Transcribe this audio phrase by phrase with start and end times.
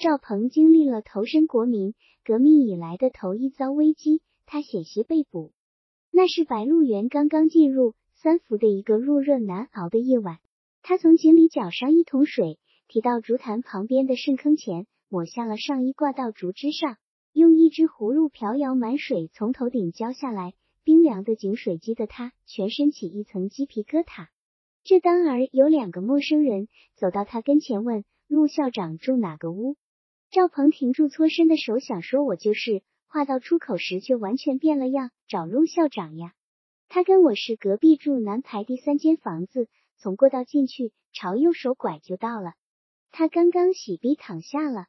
[0.00, 1.94] 兆鹏经历了投身国民
[2.24, 5.52] 革命以来的头一遭危机，他险些被捕。
[6.10, 10.38] 那是白鹿原刚刚进入三伏的一个入热难熬的夜晚，
[10.82, 12.58] 他从井里舀上一桶水，
[12.88, 16.96] 提到竹坛旁边的深坑前，抹下了上衣，挂到竹枝上，
[17.34, 20.54] 用一只葫芦瓢舀满水，从头顶浇下来。
[20.82, 24.28] 冰凉的井水激得他全身起一层鸡皮疙瘩。
[24.82, 29.76] 这当儿有两个陌生人走到他跟前，问陆校长住哪个屋。
[30.30, 32.82] 赵鹏停住搓身的手，想说我就是。
[33.08, 36.34] 话到出口时，却完全变了样，找陆校长呀。
[36.88, 39.66] 他跟我是隔壁住南排第三间房子，
[39.96, 42.52] 从过道进去，朝右手拐就到了。
[43.10, 44.86] 他刚刚洗逼躺下了，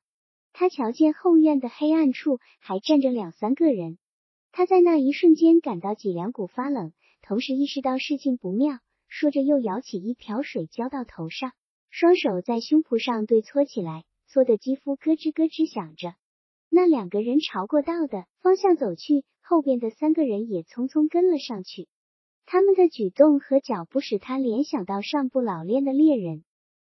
[0.54, 3.98] 他瞧见后院的黑暗处还站着两三个人。
[4.52, 8.78] 他在那一瞬间感到脊梁骨发冷，同时意识到事情不妙，
[9.08, 11.54] 说着又舀起一瓢水浇到头上，
[11.90, 16.14] 双手在胸脯上对搓起来，搓的肌肤咯吱咯吱响着。
[16.70, 21.90] 那两个人朝过道的方向走去，后边的三个人也匆匆跟了上去。
[22.46, 26.46] 他们的举动和脚步使他联想到上不老练的猎人。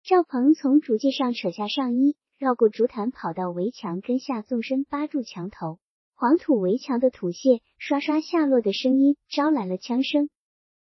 [0.02, 5.78] 赵鹏从竹架上扯下上衣，绕过竹坛，跑到围墙跟下，纵身扒住墙头。
[6.16, 10.28] 黄土围墙的土屑刷刷下落的声音招来了枪声。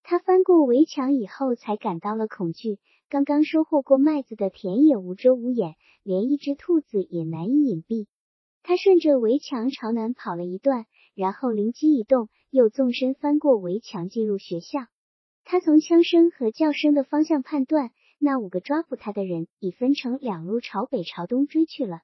[0.05, 2.79] 他翻过围墙以后，才感到了恐惧。
[3.15, 8.09] 刚刚收获过麦子的田野无遮无掩，连一只兔子也难以隐蔽。
[8.65, 14.81] 他顺着围墙朝南跑了一段，然后灵机一动，又纵身翻过围墙进入学校。
[15.45, 22.01] 他从枪声和叫声的方向判断，那五个抓捕他的人已分成两路朝北朝东追去了。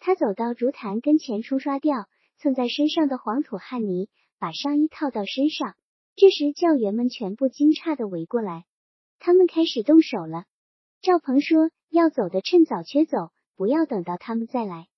[0.00, 4.08] 他走到竹坛跟前，冲刷掉蹭在身上的黄土汗泥，
[4.40, 5.76] 把上衣套到身上。
[6.16, 8.64] 这时教员们全部惊诧的围过来，
[9.18, 10.44] 他们开始动手了。
[11.00, 14.88] 赵鹏说：“要走的趁早缺走，不要等到他们再来。”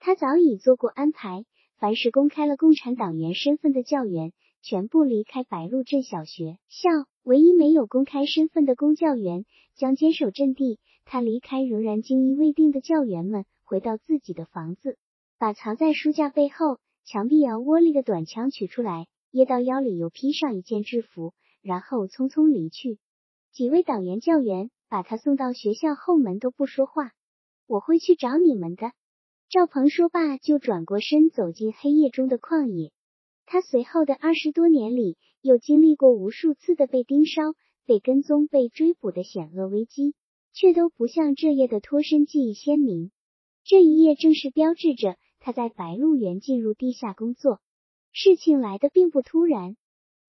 [0.00, 1.44] 他早已做过安排，
[1.78, 10.78] 凡是公开了共产党员身份的教员，全部离开白鹿镇小学校；唯一没有公开身份的公教员将坚守阵地。
[11.06, 14.98] 他离开仍然惊疑未定的教员们，回到自己的房子，
[15.38, 22.98] 把藏在书架背后墙壁摇窝里的短枪取出来，掖到腰里，又披上一件制服，然后匆匆离去。
[23.54, 27.12] 几位党员教员把他送到学校后门，都不说话。
[27.68, 28.90] 我会去找你们的。
[29.48, 32.90] 赵鹏说罢，就转过身走进黑夜中的旷野。
[33.46, 37.54] 他随后的二十多年里，又经历过无数次的被盯梢、
[37.86, 40.16] 被跟踪、被追捕的险恶危机，
[40.52, 43.12] 却都不像这夜的脱身记忆鲜明。
[43.62, 47.60] 这一夜正是标志着他在白鹿原进入地下工作。
[48.10, 49.76] 事情来的并不突然。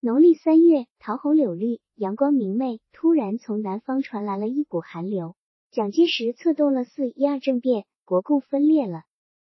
[0.00, 5.34] 农历三月，桃红柳绿，阳光明媚，突然从南方传来了一股寒流。
[5.70, 9.04] 蒋介石策动了四一二政变，国共分裂了。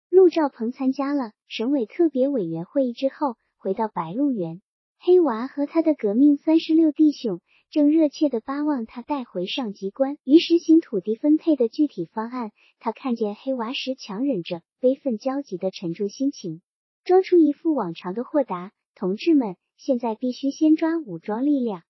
[0.09, 4.59] 陆兆鹏参加了省委特别委员会议之后，回到白鹿原。
[4.97, 12.51] 黑娃和他的革命三十六弟兄正热切的巴望他带回上级官于实行土地分配的具体方案。
[12.79, 16.63] 他看见黑娃时，强忍着悲愤焦急的沉重心情，
[17.03, 18.71] 装出一副往常的豁达。
[18.95, 21.81] 同志们，现在必须先抓武装力量。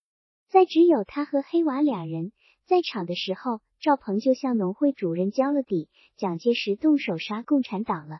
[0.47, 2.31] 在只有他和黑娃俩人
[2.65, 3.59] 在场的时候。
[3.81, 8.19] 赵鹏就向农会主任交了底，蒋介石动手杀共产党了，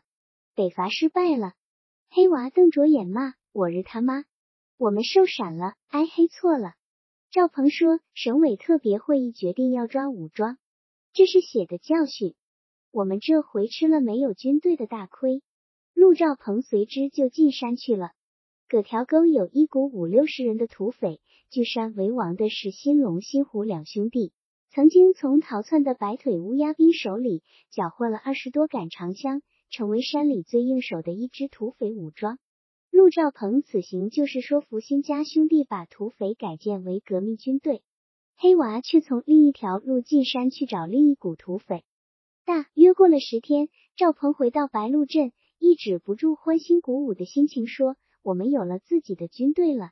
[0.56, 1.52] 北伐失败了。
[2.09, 4.24] 黑娃瞪着眼骂：“我日他妈！
[4.78, 6.75] 我们受闪了，挨黑错了。”
[7.30, 10.57] 赵鹏说：“省委特别会议决定要抓武装，
[11.12, 12.36] 这是血的教训。
[12.91, 15.44] 我们这回吃了没有军队的大亏。”
[15.94, 18.12] 陆兆鹏随之就进山去了。
[18.69, 21.19] 葛条沟有一股五六十人的土匪，
[21.50, 24.31] 据山为王的是新龙、新虎两兄弟。
[24.69, 27.41] 曾经从逃窜的白腿乌鸦兵手里
[27.72, 29.41] 缴获了二十多杆长枪，
[29.72, 32.38] 成为山里最应手的一支土匪武装。
[32.91, 37.81] 陆兆鹏此行就是说服新家兄弟把土匪改建为革命军队。
[38.38, 41.84] 黑娃却从另一条路进山去找另一股土匪。
[42.46, 47.95] 大约过了十天，赵鹏回到白鹿镇，抑制不住欢欣鼓舞的心情，说
[48.29, 49.91] ：“我们有了自己的军队了。”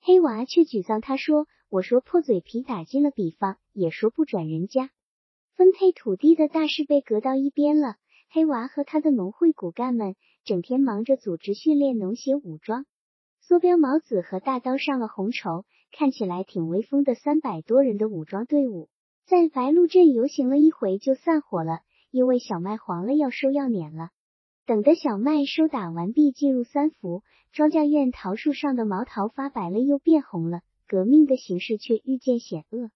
[0.00, 4.90] 黑娃却沮丧，他说：“我说破嘴皮打进了比方，也说不转人家。
[5.56, 7.96] 分配土地的大事被搁到一边了。
[8.30, 12.86] 黑娃和他的农会骨干们整天忙着组织训练农协武装。
[13.46, 18.88] 梭标毛子和大刀上了红绸，看起来挺威风的三百多人的武装队伍，
[19.26, 21.80] 在白鹿镇游行了一回就散伙了，
[22.10, 24.10] 因为小麦黄了，要收要碾了。”
[24.66, 27.22] 等的小麦收打完毕，进入三伏，
[27.52, 32.90] 庄稼院桃树上的毛桃发白了又变红了，革命的形势却愈见险恶。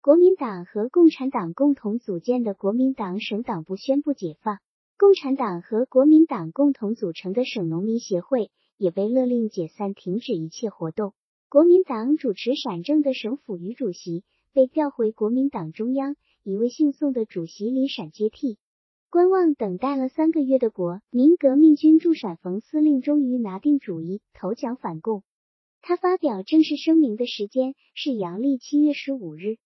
[0.00, 4.60] 国民党和共产党共同组建的国民党省党部宣布解放，
[4.96, 11.12] 共产党和国民党共同组成的省农民协会也被勒令解散，停止一切活动。
[11.50, 14.24] 国民党主持陕政的省府与主席
[14.54, 18.56] 被调回国民党中央，一位姓宋的主席李陕接替。
[19.10, 25.24] 观望等待了三个月的国民革命军驻陕冯司令终于拿定主意，投降反共。
[25.82, 29.56] 他发表正式声明的时间是阳历七月十五日。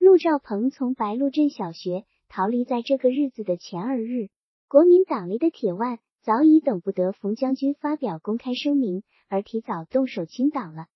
[0.00, 4.30] 陆兆鹏从白鹿镇小学逃离，在这个日子的前二日。
[4.66, 10.86] 国民党里的铁腕早已等不得冯将军发表公开声明，而提早动手清党了。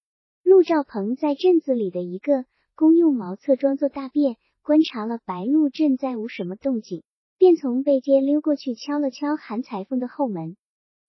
[0.42, 7.04] 陆兆鹏在镇子里的一个公用茅厕装作大便，观察了白鹿镇再无什么动静，
[7.42, 10.56] 便从背街溜过去敲了敲韩裁缝的后门。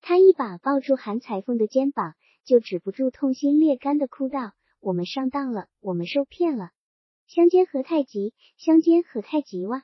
[0.01, 6.71] 他一把抱住韩裁缝的肩膀，就止不住痛心裂肝的哭道：“我们上当了，我们受骗了！
[7.27, 9.83] 乡间何太急，乡间何太急哇！”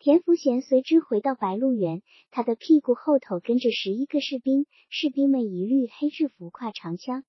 [0.00, 2.00] 田福贤随之回到白鹿原，
[2.30, 7.22] 他的屁股后头跟着十一个士兵，士兵们一律黑制服、挎长枪。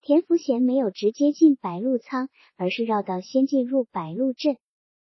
[0.00, 4.56] 田福贤没有直接进白鹿仓，而是绕道先进入白鹿镇。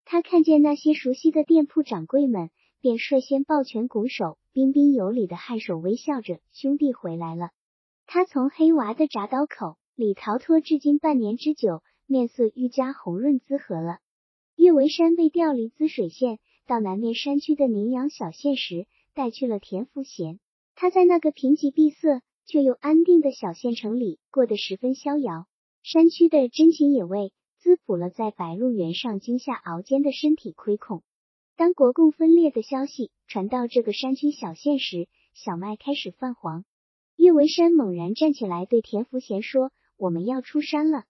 [0.07, 2.49] 他看见那些熟悉的店铺掌柜们，
[2.83, 7.51] 便率先抱拳拱手，彬彬有礼的颔首微笑着：“兄弟回来了。”
[8.07, 14.01] 他从黑娃的铡刀口里逃脱至今半年之久，面色愈加红润滋和了。
[14.57, 16.41] 岳维山被调离滋水县。
[16.65, 20.39] 到南面山区的宁阳小县时，带去了田福贤。
[20.77, 25.47] 他在那个贫瘠闭塞却又安定的小县城里过得十分逍遥。
[25.83, 31.03] 山区的珍禽野味滋补了在白鹿原上惊吓熬煎的身体亏空。
[31.55, 36.65] 当国共分裂的消息传到这个山区小县时，小麦开始泛黄。
[37.17, 41.05] 岳维山猛然站起来，对田福贤说：“我们要出山了。”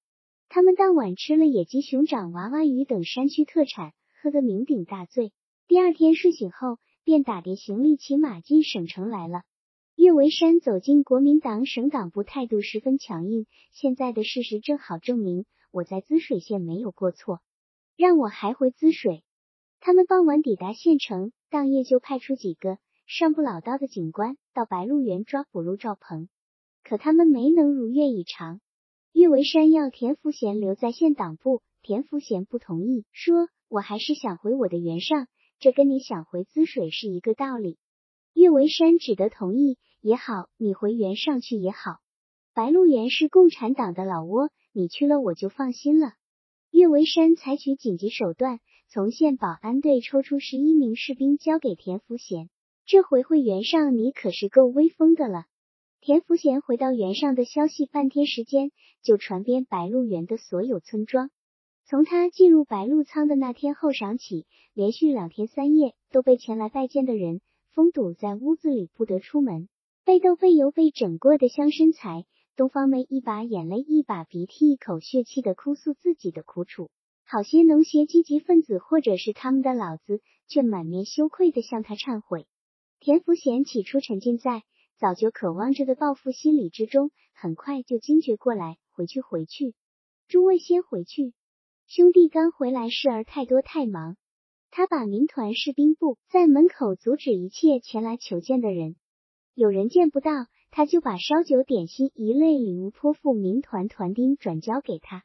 [0.50, 5.32] 他们当晚吃了野鸡、熊掌、娃娃鱼等山区特产，喝得酩酊大醉。
[5.68, 9.42] 第二天睡醒后，便打点行李，骑马进省城来了。
[9.94, 13.46] 岳维山走进国民党省党部，态度十分强硬。
[13.70, 17.40] 现在的事实正好证明，我在滋水县没有过错，
[17.96, 19.22] 让我还回滋水。
[19.84, 26.28] 他们傍晚抵达县城，当夜就派出几个上不老道的警官到白鹿原抓捕鹿兆鹏，
[26.84, 28.60] 可他们没能如愿以偿。
[29.10, 35.26] 岳维山要田福贤留在县党部，田福贤不同意，说我还是想回我的原上。
[35.58, 37.76] 这跟你想回滋水是一个道理。
[38.34, 41.96] 岳维山只得同意，也好，你回原上去也好。
[42.54, 46.12] 白鹿原是共产党的老窝，你去了我就放心了。
[46.70, 48.60] 岳维山采取紧急手段，
[48.94, 52.50] 从县保安队抽出十一名士兵交给田福贤。
[52.84, 55.46] 这回回原上，你可是够威风的了。
[56.02, 61.30] 田福贤回到原上的消息，半天时间就传遍白鹿原的所有村庄。
[61.86, 64.44] 从他进入白鹿仓的那天后晌起，
[64.74, 67.40] 连续两天三夜都被前来拜见的人
[67.70, 69.70] 封堵在屋子里，不得出门。
[70.04, 76.90] 被斗被油被整过的乡绅才，东方妹一把眼泪一把鼻涕一口血气的哭诉自己的苦楚。
[77.32, 82.46] 好些农协积极分子或者是他们的老子，却满面羞愧的向他忏悔。
[83.00, 84.64] 田福贤起初沉浸在
[84.98, 89.74] 早就渴望着的报复心理之中，很快就惊觉过来，回去回去，
[90.28, 91.32] 诸位先回去。
[91.86, 94.18] 兄弟刚回来，事儿太多太忙。
[94.70, 98.96] 他把民团士兵部在门口阻止一切前来求见的人。
[99.54, 100.32] 有人见不到，
[100.70, 105.24] 他就把烧酒点心一类礼物托付民团团丁转交给他。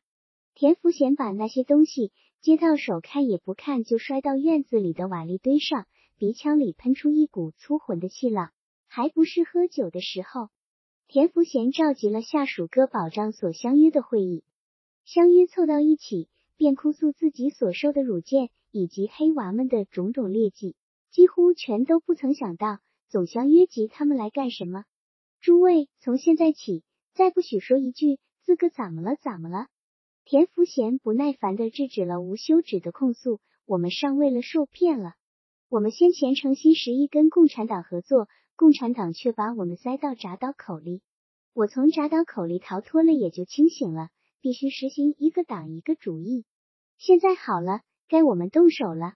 [0.60, 2.12] 田福贤把那些东西
[2.42, 5.86] 接到手，看也不看，就摔到院子里的瓦砾堆上，
[6.18, 8.50] 鼻腔里喷出一股粗浑的气浪。
[8.88, 10.50] 还不是喝酒的时候。
[11.08, 14.44] 田福贤召集了下属各保障所相约的会议，
[15.06, 16.28] 相约凑到一起。
[16.56, 20.76] 便哭诉自己所受的辱谏，以及黑娃们的种种劣迹，
[21.12, 24.86] 几乎全都不曾想到总相约集他们来干什么。
[25.40, 26.84] 诸位，从现在起，
[27.14, 29.68] 再不许说一句“自个怎么了，怎么了”。
[30.30, 33.40] 田福贤不耐烦的制止了无休止的控诉。
[33.66, 35.14] 我们上为了受骗了，
[35.70, 41.02] 我们先前诚心实意跟共产党合作，共产党却把我们塞到铡刀口里。
[41.54, 44.10] 我从铡刀口里逃脱了，也就清醒了。
[44.42, 46.44] 必须实行一个党一个主义。
[46.98, 47.80] 现在好了，
[48.10, 49.14] 该我们动手了。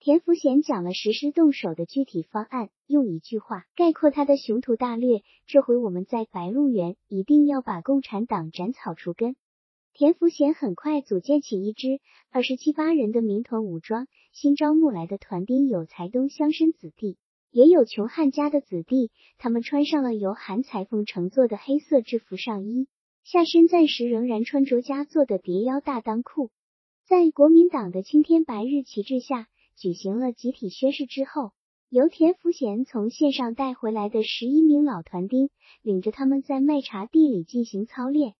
[0.00, 9.36] 田福贤讲了实施动手的具体方案，用一句话概括他的雄图大略：这回我们在白鹿原一定要把共产党斩草除根。
[9.98, 11.98] 田福贤很快组建起一支
[12.30, 17.16] 二十七八人的民团武装，新招募来的团丁有财东乡绅子弟，
[17.50, 19.10] 也有穷汉家的子弟。
[19.38, 22.86] 他们穿上了由韩裁缝乘坐的黑色制服上衣。
[23.24, 26.52] 下身暂时仍然穿着家做的叠腰大裆裤，
[27.08, 31.50] 在国民党的青天白日旗帜下举行了集体宣誓之后，
[31.88, 35.50] 由田福贤从县上带回来的十一名老团丁，
[35.82, 38.34] 领着他们在麦茶地里进行操练。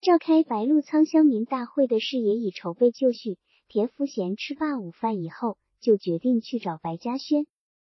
[0.00, 3.36] 召开白鹿仓乡民大会的事也已筹备就绪。
[3.66, 7.46] 田福贤吃罢午饭以后，就决定去找白嘉轩。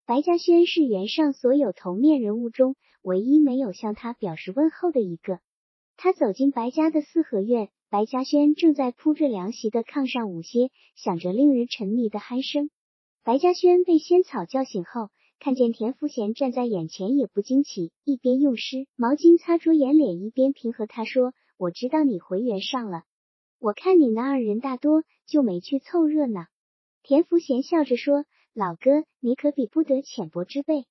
[0.05, 5.41] 白嘉轩是原上所有头面人物中唯一没有向他表示问候的一个。
[5.97, 12.69] 他走进白家的四合院，白嘉轩正在铺着凉席的炕上午歇，想着令人沉迷的鼾声。
[13.25, 15.09] 白嘉轩被仙草叫醒后，
[15.41, 23.05] 看见田福贤站在眼前，也不惊奇，一边用湿毛巾擦着眼脸，一边平和他说：“我知道你回原上了，
[23.59, 26.47] 我看你那二人大多，就没去凑热闹。”
[27.03, 30.87] 田福贤笑着说：“老哥，你可比不得浅薄之辈，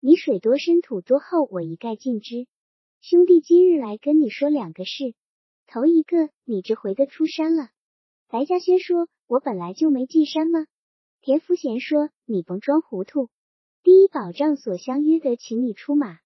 [0.00, 2.46] 你水多深土多厚，我一概尽知。
[3.00, 5.14] 兄弟今日来跟你说两个事，
[5.66, 7.68] 头一个，你这回的出山了。”
[8.28, 10.66] 白嘉轩说：“我本来就没进山吗？”
[11.20, 13.28] 田福贤说：“你甭装糊涂，
[13.82, 16.18] 第一保障所相约的，请你出马。”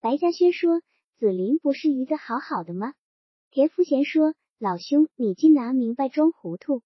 [0.00, 0.80] 白嘉轩说
[1.18, 2.94] ：“子林不是鱼的好好的吗？”
[3.54, 6.80] 田福贤说：“老兄，你竟拿明白装糊涂。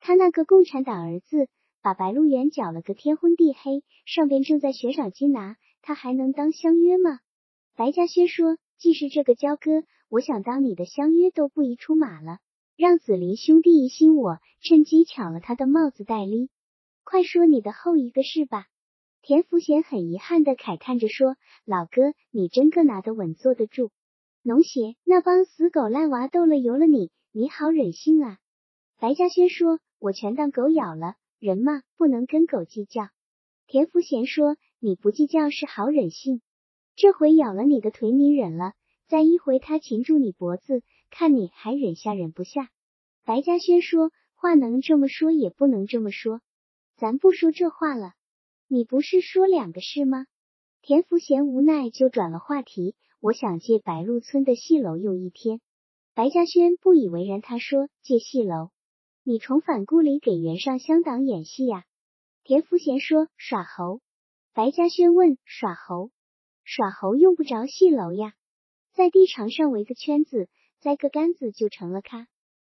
[0.00, 1.46] 他那个共产党儿子
[1.82, 7.20] 把白鹿原搅了个天昏地黑，上边正在悬赏金拿，他还能当相约吗？”
[7.76, 12.38] 白嘉轩说：“既是这个交割，我想当你的相约都不宜出马了，
[12.78, 16.48] 让子林兄弟疑心我，趁机抢了他的帽子戴笠。”
[17.04, 18.64] 快说你的后一个事吧。
[19.20, 23.90] 田福贤很遗憾的慨叹着说：“老哥，你真个拿得稳，坐得住。
[24.46, 28.38] 农协那帮死狗赖娃斗了由了你，你好忍性啊！”
[28.96, 33.08] 白嘉轩说：“我全当狗咬了，人嘛不能跟狗计较。”
[33.66, 36.42] 田福贤说：“你不计较是好忍性，
[36.94, 38.74] 这回咬了你的腿你忍了，
[39.08, 42.70] 再一回他擒住你脖子，看你还忍下忍不下。”
[43.26, 46.40] 白嘉轩说：“话能这么说，也不能这么说。”
[46.94, 48.12] 咱不说这话了，
[48.68, 50.26] 你不是说两个事吗？
[50.82, 55.60] 田福贤无奈就转了话题，我想借白鹿村的戏楼用一天。
[56.14, 58.70] 白嘉轩不以为然，他说借戏楼，
[59.22, 61.84] 你重返故里给袁尚乡党演戏呀？
[62.44, 64.00] 田福贤说耍猴。
[64.52, 66.10] 白嘉轩问耍猴？
[66.64, 68.34] 耍猴用不着戏楼呀，
[68.92, 72.28] 在地场上围个圈子，栽个杆子就成了咖。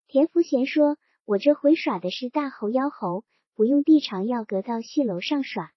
[0.06, 3.24] 田福贤说，我这回耍的是大猴妖猴。
[3.54, 5.72] 不用地场，要隔到戏楼上耍。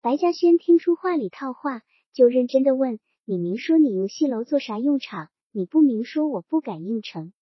[0.00, 5.30] 白嘉轩听出话里套话，就认真的问：“你明说你用戏楼做啥用场？
[5.50, 7.32] 你不明说，我不敢应承。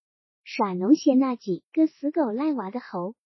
[0.45, 3.17] 耍农闲那几个死狗赖娃的猴。”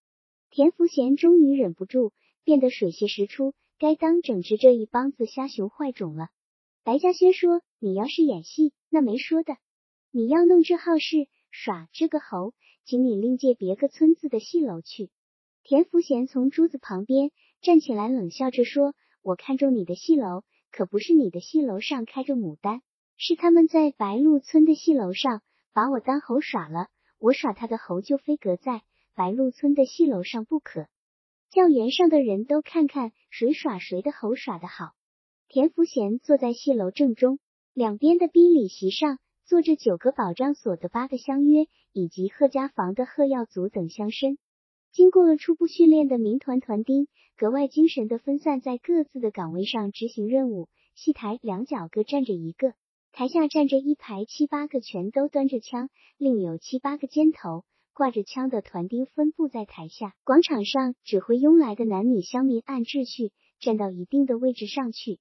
[0.49, 6.29] 田福贤终于忍不住，变得水泄石出，该当整治这一帮子瞎熊坏种了。
[6.83, 9.53] 白嘉轩说：“你要是演戏，那没说的；
[10.09, 15.11] 你要弄这好事，耍这个猴，请你另借别个村子的戏楼去。”
[15.61, 17.29] 田福贤从桌子旁边
[17.61, 20.43] 站起来，冷笑着说：“我看中你的戏楼，
[20.77, 22.81] 可不是你的戏楼上开着牡丹，
[23.17, 25.41] 是他们在白鹿村的戏楼上
[25.73, 26.89] 把我当猴耍了。
[27.17, 28.83] 我耍他的猴，就非隔在
[29.15, 30.87] 白鹿村的戏楼上不可。
[31.49, 34.91] 叫园上的人都看看谁耍谁的猴耍得好。”
[35.49, 37.39] 田福贤坐在戏楼正中，
[37.73, 44.37] 两边的宾礼席上坐着九个保障所的八个乡约，以及贺家房的贺耀祖等乡绅。
[44.91, 50.69] 经过了初步训练的民团团丁，格外精神的分散在各自的岗位上执行任务。
[50.95, 52.73] 戏台两角各站着一个，
[53.11, 57.63] 台下站着一排七八个，全都端着枪，另有七八个肩头
[57.93, 60.15] 挂着枪的团丁分布在台下。
[60.23, 65.19] 广场上指挥拥来的男女乡民按秩序站到一定的位置上去。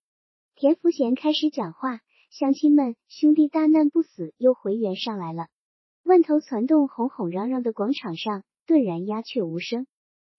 [0.54, 2.00] 田福贤开始讲话
[2.32, 5.48] ：“乡亲们，兄弟大难不死，又回原上来了。”
[6.02, 8.42] 万头攒动，哄哄嚷嚷的广场上。
[8.66, 9.86] 顿然鸦雀无声。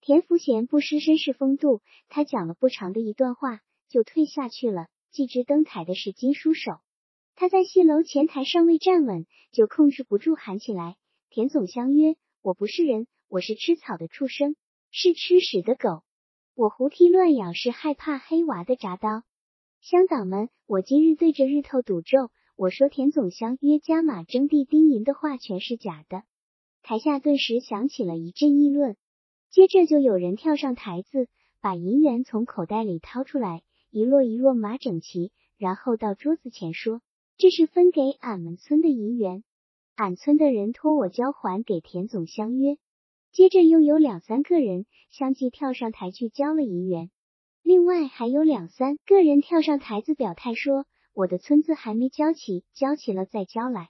[0.01, 4.87] 田福贤不失绅士风度，他讲了不长的一段话，就退下去了。
[5.09, 6.73] 继之登台的是金书手，
[7.35, 10.97] 他在戏楼前台尚未站稳，就控制不住喊起来
[11.31, 14.55] ：“田总相约，我不是人，我是吃草的畜生，
[14.91, 16.03] 是吃屎的狗。
[16.53, 19.23] 我胡踢乱咬，是害怕黑娃的铡刀。
[19.81, 26.23] 乡党们，我今日对着日头赌咒，我说田总相约加马征地丁银的话全是假的。”
[26.87, 28.95] 台下顿时响起了一阵议论，
[29.49, 31.27] 接着就有人跳上台子，
[31.59, 37.01] 把银元从口袋里掏出来，一摞一摞码整齐，然后到桌子前说
[37.37, 39.43] ：“这是分给俺们村的银元，
[39.95, 42.77] 俺村的人托我交还给田总相约。”
[43.33, 47.11] 接着又有两三个人相继跳上台去交了银元，
[47.63, 53.89] 另外还有两三个人跳上台子表态说：“我的村子还没交齐，交齐了再交来。”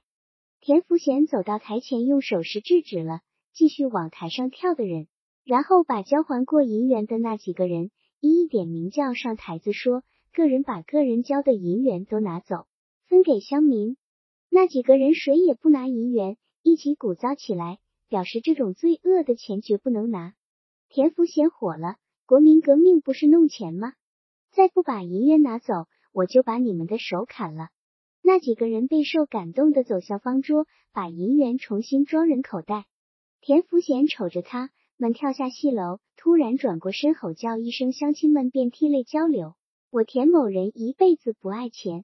[0.59, 3.21] 田福贤走到台前，用手势制止了
[3.53, 5.07] 继续往台上跳的人，
[5.45, 12.65] 然后把交还过银元的那几个人一一点名叫上台子，说：“个人把个人交的银元都拿走，
[13.07, 13.97] 分给乡民。
[14.49, 20.33] 那几个人谁也不拿银元，一起鼓噪起来，表示这种罪恶的钱绝不能拿。
[20.89, 21.95] 田福贤火了，
[22.25, 23.93] 国民革命不是弄钱吗？
[24.51, 27.69] 再不把银元拿走，我就把你们的手砍了。
[28.27, 32.85] 那几个人备受感动的走向方桌，把银元重新装人口袋。
[33.39, 39.53] 田福贤瞅着他们跳下戏楼，突然转过身吼叫一声，乡亲们便涕泪交流。
[39.91, 42.03] 我田某人一辈子不爱钱，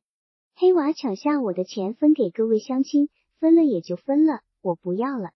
[0.55, 3.09] 黑娃抢下我的钱分给各位乡亲，
[3.41, 5.31] 分了也就分了，我不要了，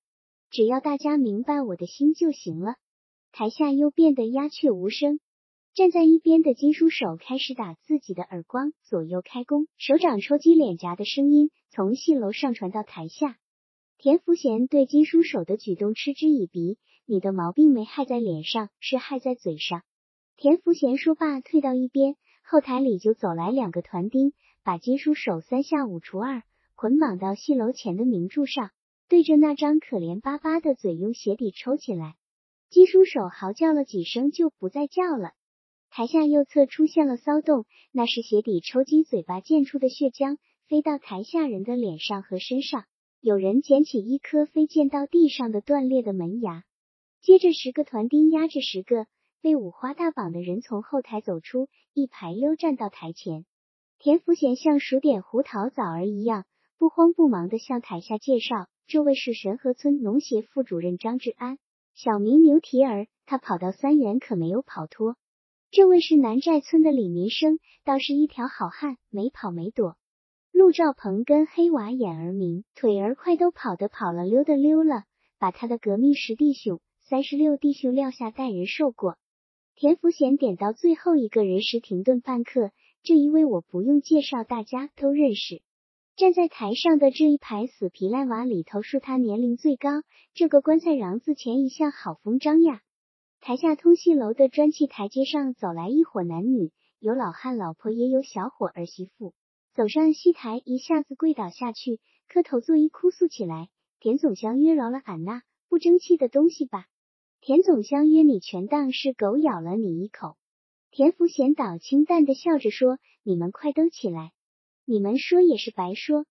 [0.49, 2.75] 只要大家明白我的心就行了。
[3.33, 5.19] 台下又变得鸦雀无声。
[5.77, 13.37] 站在一边的金书手开始打自己的耳光，左右开弓，手掌抽击脸颊的声音从戏楼上传到台下。
[13.99, 19.83] 田福贤对金书手的举动嗤之以鼻：“你的毛病没害在脸上，是害在嘴上。”
[20.35, 26.41] 田福贤说罢，退到一边，后台里就走来两个团丁，把金书手三下五除二
[26.73, 28.71] 捆绑到戏楼前的名柱上，
[29.07, 32.15] 对着那张可怜巴巴的嘴用鞋底抽起来。
[32.71, 35.33] 金书手嚎叫了几声，就不再叫了。
[35.97, 40.37] 台下右侧出现了骚动，那是鞋底抽击嘴巴溅出的血浆，
[40.67, 42.85] 飞到台下人的脸上和身上。
[43.19, 46.63] 有人捡起一颗飞溅到地上的断裂的门牙，
[47.19, 49.07] 接着十个团丁压着十个
[49.41, 53.47] 被五花大绑的人从后台走出，一排溜站到台前。
[53.97, 56.45] 田福贤像数点胡桃枣儿一样，
[56.77, 61.57] 不慌不忙地向台下介绍：“这位是神河村农协副主任张志安，
[61.95, 65.15] 小名牛蹄儿，他跑到三元可没有跑脱。”
[65.69, 69.97] 这位是南寨村的李民生，倒是一条好汉，没跑没躲。
[70.53, 75.03] 陆兆鹏跟黑娃眼儿明，腿儿快，都跑的跑了，溜的溜了，
[75.37, 79.17] 把他的革命十弟兄、三十六弟兄撂下带人受过。
[79.75, 82.71] 田福贤点到最后一个人时停顿半刻，
[83.03, 85.61] 这一位我不用介绍，大家都认识。
[86.15, 89.89] 站在台上的这一排死皮赖娃里头，数他年龄最高。
[90.33, 92.81] 这个棺材瓤子前一向好风张呀。
[93.47, 99.33] 台下通戏楼的砖砌台阶上走来一伙男女，有老汉老婆，也有小伙儿媳妇。
[99.73, 103.69] 走上戏台，一下子跪倒下去，磕头作揖，哭诉起来
[104.01, 106.87] ：“田总相约饶了俺那不争气的东西吧！”
[107.39, 110.35] 田总相约你全当是狗咬了你一口。
[110.91, 114.33] 田福贤倒清淡的笑着说：“你们快都起来，
[114.83, 116.25] 你们说也是白说，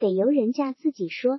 [0.00, 1.38] 得由人家自己说。”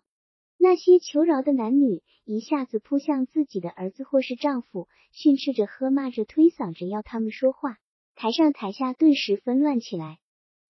[0.57, 7.77] 那些求饶的男女一下子扑向自己的儿子或是丈夫，训斥着、喝骂着、推搡着要他们说话。
[8.15, 10.17] 台上台下顿时纷乱起来，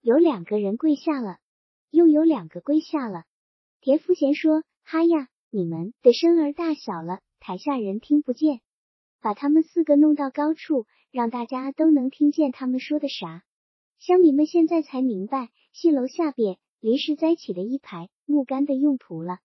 [0.02, 1.38] 有两个人跪下了，
[1.90, 3.24] 又有两个跪下了。
[3.80, 8.60] 田福贤说：“哈呀，你们的声儿大小了，台下人听不见，
[9.22, 13.44] 把他们四个弄到高处，让大家都能听见他们说的啥。”
[14.00, 19.40] 乡民们现在才明白，戏楼下边临时栽起的一排木杆的用途了。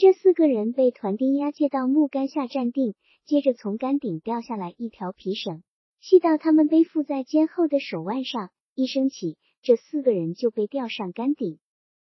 [0.00, 2.94] 这四个人被团丁押解到木杆下站定，
[3.26, 5.62] 接着从杆顶掉下来一条皮绳，
[6.00, 8.48] 系到他们背负在肩后的手腕上。
[8.74, 11.58] 一升起，这四个人就被吊上杆顶。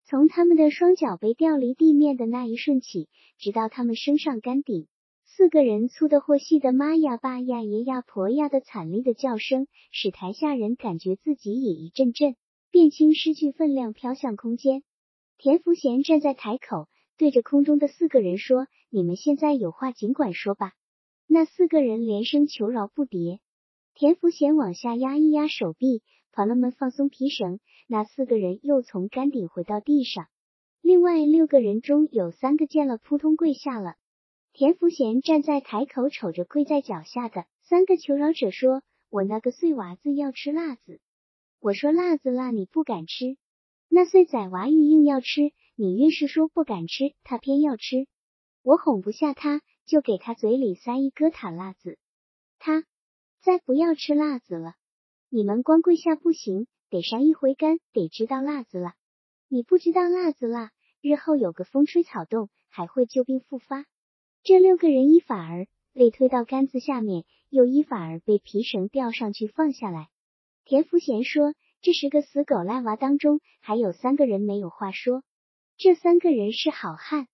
[0.04, 4.88] 从他们的双脚被吊离地面的那一瞬起，直到他们升上杆顶，
[5.24, 12.34] 四个人粗的或细的妈呀、爸呀、爷呀、婆呀的惨厉的叫声，使台下人感觉自己也一阵阵
[12.72, 14.82] 变轻，失去分量，飘向空间。
[15.38, 16.88] 田福贤站在台口。
[17.16, 20.72] 对着空中的四个人说：“你们现在有话尽管说吧。”
[21.26, 23.40] 那四个人连声求饶不迭。
[23.94, 27.58] 田福贤往下压一压手臂，团了们放松皮绳。
[27.88, 30.26] 那四个人又从杆顶回到地上。
[30.82, 33.94] 另外六个人中有三个见了，扑通跪下了。
[34.52, 41.00] 田福贤站在台口，瞅着跪在脚下的三个求饶者说：“我那个碎娃子要吃辣子，
[41.60, 43.36] 我说辣子辣，你不敢吃。
[43.88, 48.06] 那碎崽娃玉硬要吃。”你越是说不敢吃，他偏要吃。
[48.62, 51.98] 我哄不下他，就给他嘴里塞一疙瘩辣子。
[52.58, 52.86] 他
[53.42, 54.72] 再不要吃辣子了。
[55.28, 58.94] 你们光跪下不行，得上一回杆，得知道辣子了。
[59.48, 60.70] 你不知道辣子了，
[61.02, 63.84] 日后有个风吹草动，还会旧病复发。
[64.42, 70.08] 这六个人依法儿被推到杆子下面，又依法儿被皮绳吊上去放下来。
[70.64, 75.22] 田福贤说：“这十个死狗赖娃当中，还有三个人没有话说。”
[75.78, 77.28] 这三个人是好汉，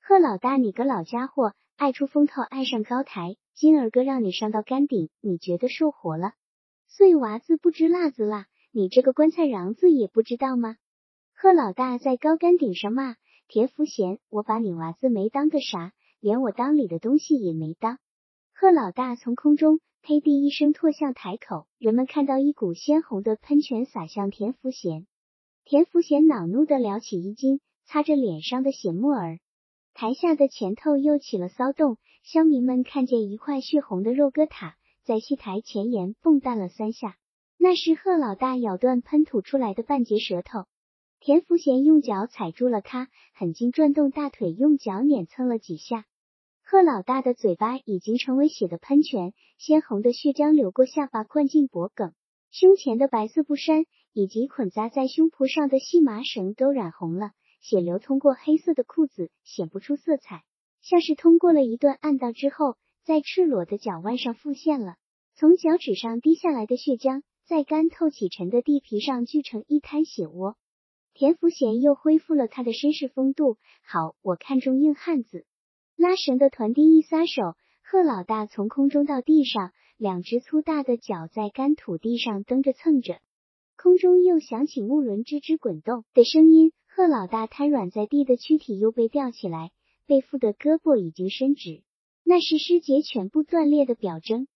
[0.00, 3.36] 贺老大，你个老家伙，爱出风头，爱上高台。
[3.54, 6.32] 金儿哥让你上到杆顶，你觉得受活了？
[6.88, 10.76] 碎娃子不知辣子辣，你这个棺材瓤子也不知道吗？
[11.36, 13.14] 贺老大在高杆顶上骂
[13.46, 18.00] 田福贤，我把你娃子没当个啥，连我当里的东西也没当。
[18.52, 25.06] 贺老大从空中呸地一声唾向台口，人们看到一股鲜红的喷泉洒向田福贤。
[25.64, 29.38] 田福贤恼怒的撩起衣襟，擦着脸上的血沫儿。
[29.94, 34.72] 台下的前头又起了骚动，乡民们看见一块血红的肉疙瘩
[35.04, 37.16] 在戏台前沿蹦跶了三下，
[37.58, 40.64] 那是贺老大咬断喷吐出来的半截舌头。
[41.20, 46.04] 田福贤用脚踩住了他，狠劲转动大腿，用脚碾蹭了几下。
[46.62, 52.12] 贺老大的嘴巴已经成为血的喷泉，鲜红的血浆流过下巴，灌进脖颈，
[52.50, 57.32] 胸前的白色布衫以及捆扎在胸脯上的细麻绳都染红了，
[57.64, 60.44] 血流通过黑色的裤子，显不出色彩，
[60.82, 64.96] 像是通过了一段暗道之后，在赤裸的脚腕上复现了。
[65.34, 70.56] 从脚趾上滴下来的血浆，在干透起尘的地皮上聚成一滩血窝。
[71.14, 73.56] 田福贤又恢复了他的绅士风度。
[73.82, 75.46] 好，我看中硬汉子。
[75.96, 83.20] 拉绳的团丁一撒手，贺老大从空中到地上，两只粗大的脚在干土地上蹬着蹭着，
[83.78, 86.72] 空中又响起木轮吱吱滚动的声音。
[86.96, 89.72] 贺老大瘫软在地的躯体又被吊起来，
[90.06, 91.82] 背负的胳膊已经伸直，
[92.22, 94.46] 那是尸节全部断裂的表征。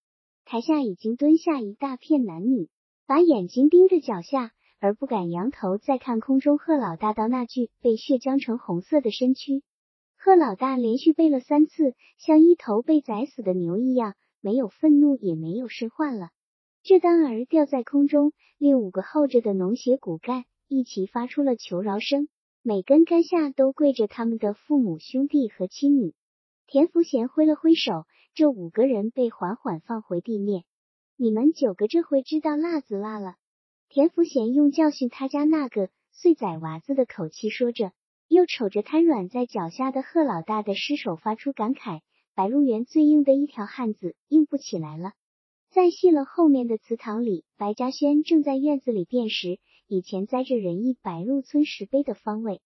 [0.45, 2.69] 台下已经蹲下一大片男女，
[3.09, 9.65] 把眼睛盯着脚下，而不敢仰头再看空中贺老大到那具被血浆成红色的身躯。
[10.17, 16.29] 贺老大连续背了三次，像一头被宰死的牛一样，没有愤怒，也没有身患了。
[16.85, 22.29] 这当儿吊在空中，另五个候着的脓血骨干一起发出了求饶声，
[22.63, 26.15] 每根杆下都跪着他们的父母、兄弟和妻女。
[26.67, 28.05] 田福贤挥了挥手，
[28.35, 30.65] 这五个人被缓缓放回地面。
[31.17, 33.37] 你们九个这回知道辣子辣了。
[33.89, 37.93] 田福贤用教训他家那个碎崽娃子的口气说着。
[38.29, 42.03] 又瞅着瘫软在脚下的贺老大的尸首，发出感慨：
[42.35, 45.13] 白鹿原最硬的一条汉子，硬不起来了。
[45.71, 52.61] 在戏楼后面的祠堂里，白嘉轩正在院子里辨识以前栽着仁义白鹿村石碑的方位。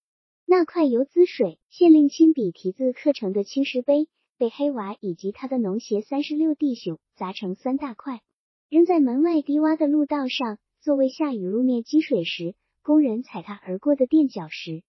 [0.45, 4.09] 那块由滋水县令亲笔题字刻成的青石碑，
[4.39, 8.21] 被黑娃以及他的农协三十六弟兄砸成三大块，
[8.69, 14.83] 扔在门外低洼的路道上，作为下雨路面积水时工人踩踏而过的垫脚石。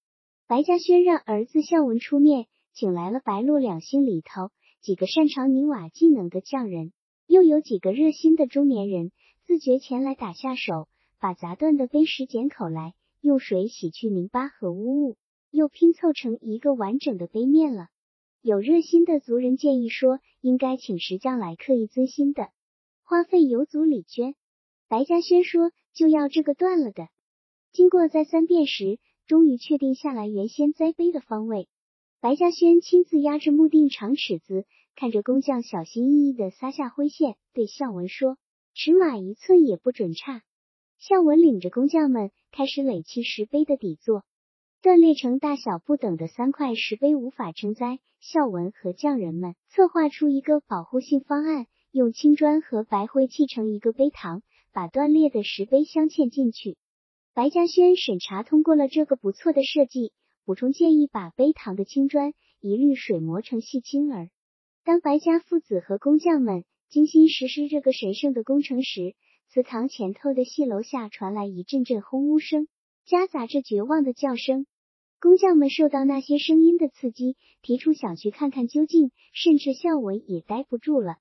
[0.48, 4.50] 白嘉轩让儿子孝文出面，请来了白鹿两星里头
[4.82, 6.92] 几个擅长泥瓦技能的匠人，
[7.28, 9.12] 又有几个热心的中年人，
[9.46, 10.88] 自觉前来打下手，
[11.24, 15.16] 把砸断的碑石捡口来，用水洗去泥巴和污物，
[15.52, 17.88] 又拼凑成一个完整的碑面了。
[18.42, 22.50] 有热心的族人建议说，应该请石匠来刻一尊新的，
[23.04, 24.36] 花费有足礼捐。
[24.90, 27.08] 白嘉轩说，就要这个断了的。
[27.72, 29.00] 经过再三辨识。
[29.26, 31.70] 终于确定下来原先栽碑的方位，
[32.20, 34.66] 白嘉轩亲自压制木锭长尺子，
[34.98, 38.38] 看着工匠小心翼翼的撒下灰线，对孝文说
[38.76, 40.44] ：“尺码一寸也不准差。”
[41.06, 44.24] 孝文领着工匠们开始垒砌石碑的底座，
[44.82, 48.00] 断裂成大小不等的三块石碑无法承载。
[48.22, 56.78] 孝文和匠人们策划出一个保护性方案，用青砖和白灰砌成一个碑堂，把断裂的石碑镶嵌进去。
[57.34, 60.14] 白嘉轩审查通过了这个不错的设计，
[60.46, 64.30] 补充建议把碑堂的青砖一律水磨成细青儿。
[64.86, 69.16] 当白家父子和工匠们精心实施这个神圣的工程时，
[69.50, 72.68] 祠堂前头的戏楼下传来一阵阵轰呜声，
[73.06, 74.66] 夹杂着绝望的叫声。
[75.20, 81.18] 工匠们受到那些声音的刺激，提出想去看看究竟，甚至孝文也待不住了。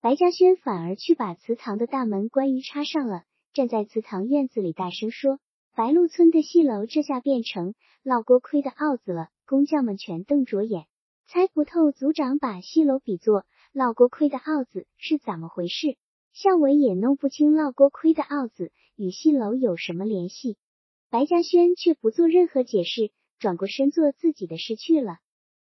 [0.00, 5.40] 白嘉轩反而去把祠堂的大门关于插上了，站在祠堂院子里大声说。
[5.74, 10.86] 白鹿村的戏楼这下变成烙锅盔的鏊子了，工匠们全瞪着眼，
[11.26, 15.96] 猜不透族长把戏楼比作烙锅盔的鏊子是怎么回事。
[16.32, 20.56] 向文也弄不清烙锅盔的奥子与戏楼有什么联系。
[21.10, 25.18] 白嘉轩却不做任何解释，转过身做自己的事去了。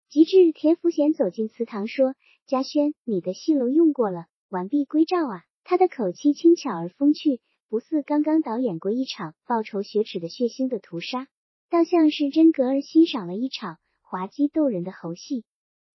[0.10, 2.16] 及至田福贤走进祠堂，说
[2.48, 7.42] ：“嘉轩，你的戏楼用过了，完璧归赵啊。”他的口气轻巧而风趣。
[7.68, 11.28] 不似刚刚导演过一场报仇雪耻的血腥的屠杀，
[11.70, 15.44] 倒像是真格儿欣赏了一场滑稽逗人的猴戏。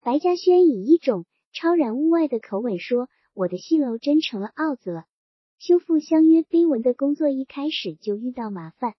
[0.02, 3.08] 白嘉轩以一种超然物外的口吻说
[3.40, 5.06] ：“我的戏楼真成了奥子了。
[5.58, 8.92] 修复相约碑文的工作一开始就遇到麻烦，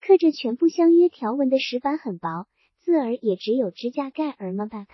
[0.00, 2.46] 刻着全部相约条文的石板很薄，
[2.80, 4.86] 字儿也只有指甲盖儿么大。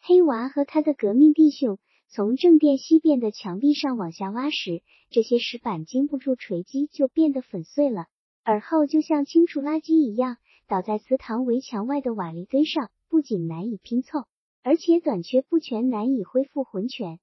[0.00, 8.06] 黑娃和他的革命弟兄。”从正殿西边的墙壁上往下挖时，这些石板经不住锤击，就变得粉碎了。
[8.44, 10.36] 而后就像清除垃圾一样，
[10.68, 14.26] 倒在祠堂围墙外的瓦砾堆上，不仅难以拼凑，
[14.62, 17.18] 而且短缺不全，难以恢复浑全。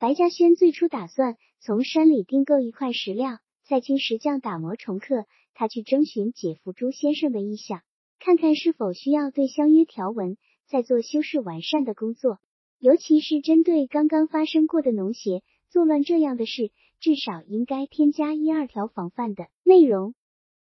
[0.00, 5.26] 白嘉轩最初打算从山里订购一块石料，再经石匠打磨重刻。
[5.52, 7.82] 他去征询姐夫朱先生的意向，
[8.18, 12.38] 看看是否需要对相约条文再做修饰完善的工作，
[12.78, 20.14] 尤其是针对刚刚发生过的农协作乱这样的事，至少应该添加一二条防范的内容。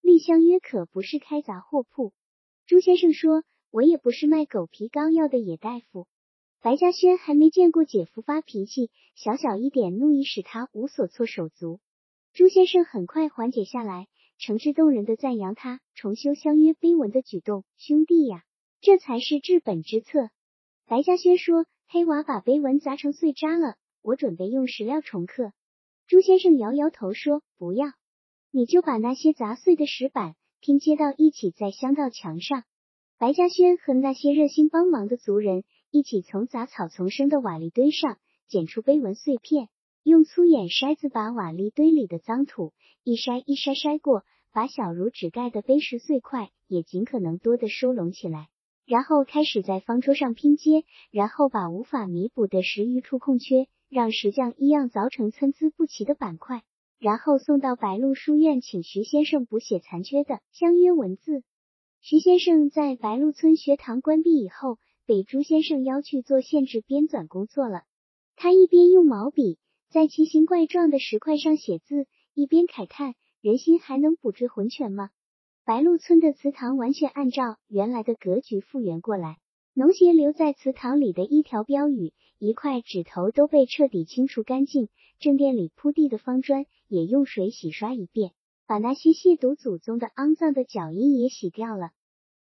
[0.01, 2.13] 立相约可不是开杂货铺。
[2.65, 6.07] 朱先生说：“我也不是卖狗皮膏药的野大夫。”
[6.61, 11.79] 白嘉轩还没见过姐夫发脾气，小小一点怒意使他无所措手足。
[12.33, 17.63] 朱先生很快缓解下来，诚挚动人的赞扬他重修相约碑文的举动。
[17.77, 18.43] 兄弟呀，
[18.81, 20.31] 这才是治本之策。
[20.85, 25.53] 白嘉轩说：“黑娃把碑文砸成碎渣了，我准备用石料重刻。”
[26.07, 27.87] 朱先生摇摇头说：“不要，
[28.51, 32.65] 你就把那些砸碎的石板拼接到一起，再镶到墙上。”
[33.17, 35.63] 白嘉轩和那些热心帮忙的族人。
[35.91, 39.69] 一起从杂草丛生的瓦砾堆上捡出碑文碎片，
[40.03, 42.73] 用粗眼筛子把瓦砾堆里的脏土
[43.03, 44.23] 一筛一筛筛过，
[44.53, 48.49] 把小如指盖的碑石碎块也尽可能多的收拢起来，
[48.85, 56.61] 然后开始在方桌上拼接，然后把无法弥补的十余处空缺，让石匠一样凿成参差不齐的板块，
[56.99, 61.41] 然后送到白鹿书院，请徐先生补写残缺的相约文字。
[61.99, 64.77] 徐先生在白鹿村学堂关闭以后。
[65.09, 67.81] 被朱先生邀去做限制编纂工作了。
[68.35, 69.57] 他一边用毛笔
[69.89, 75.09] 在奇形怪状的石块上写字，一边慨叹：人心还能补缀浑泉吗？
[75.65, 79.37] 白鹿村的祠堂完全按照原来的格局复原过来。
[79.73, 88.33] 农协留在祠堂里的一条标语、一块纸头都被彻底清除干净，正殿里铺地的方砖也用水洗刷一遍，
[88.67, 91.89] 把那些亵渎祖宗的肮脏的脚印也洗掉了。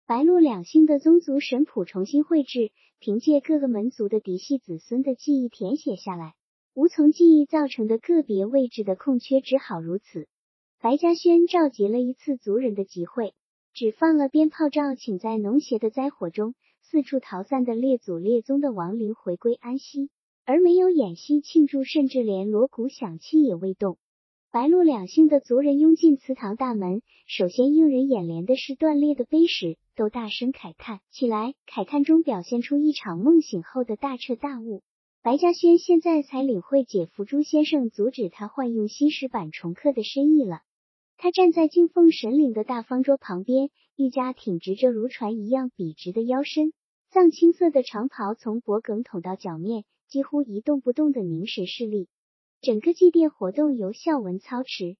[0.08, 6.32] 白鹿两姓的宗族神谱重新绘制，凭借各个门族的嫡系子孙的记忆填写下来。
[6.72, 10.26] 无从记忆造成的个别位置的空缺只好如此。
[10.80, 13.34] 白嘉轩召集了一次族人的集会，
[13.74, 20.08] 只放了鞭炮照，请在农协的灾火中四处逃散的列祖列宗的亡灵回归安息，
[20.46, 23.98] 而没有演戏庆祝，甚至连锣鼓响器也未动。
[24.50, 29.76] 白鹿两姓的族人拥进祠堂大门，首先映人眼帘的是断裂的碑石。
[29.94, 34.82] 都大声慨叹起来，慨叹中表现出一场梦醒后的大彻大悟。
[35.22, 40.62] 白嘉轩现在才领会姐夫朱先生阻止他换用新石板重刻的深意了。
[41.18, 46.72] 他站在敬奉神灵的大方桌旁边，愈加挺直着如船一样笔直的腰身，
[47.10, 52.08] 藏青色的长袍从脖梗捅到脚面，几乎一动不动的凝神视力。
[52.60, 54.96] 整个祭奠活动由孝文操持。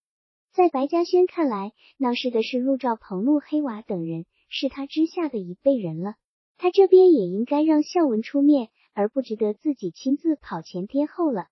[0.53, 4.27] 在白嘉轩看来，闹事的是陆兆鹏、陆黑娃等人。
[4.51, 6.15] 是他之下的一辈人了，
[6.57, 11.49] 他这边也应该让孝文出面，而不值得自己亲自跑前贴后了。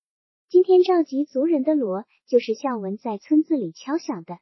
[0.48, 4.38] 今天召集族人的锣，就是孝文在村子里敲响的。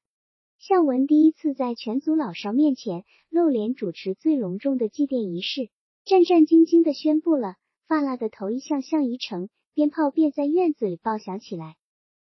[0.57, 5.68] 孝文第一次在全族老少面前露脸主持最隆重的祭奠仪式，
[6.05, 7.57] 战战兢兢的宣布了
[7.88, 11.74] 发蜡的头一项项仪成，鞭炮便在院子里爆响起来。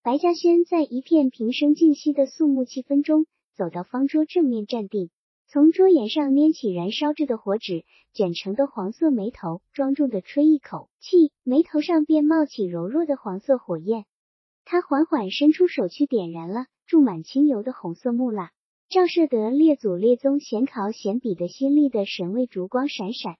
[0.02, 5.11] 白嘉轩在一片平生静息的肃穆气氛中，走到方桌正面站定。
[5.46, 14.06] 从桌沿上拈起燃烧着的火纸，卷成的黄色眉头，庄重的吹一口气，眉头上便冒起柔弱的黄色火焰。
[14.64, 18.50] 他缓缓伸出手去点燃了注满清油的红色木蜡，
[18.88, 23.37] 照射得列祖列宗显考显笔的心力的神位烛光闪闪。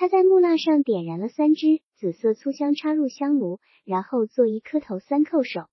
[0.00, 5.66] 他在木蜡上点燃了三支紫色粗香，插入香炉，然后做一磕头三叩首。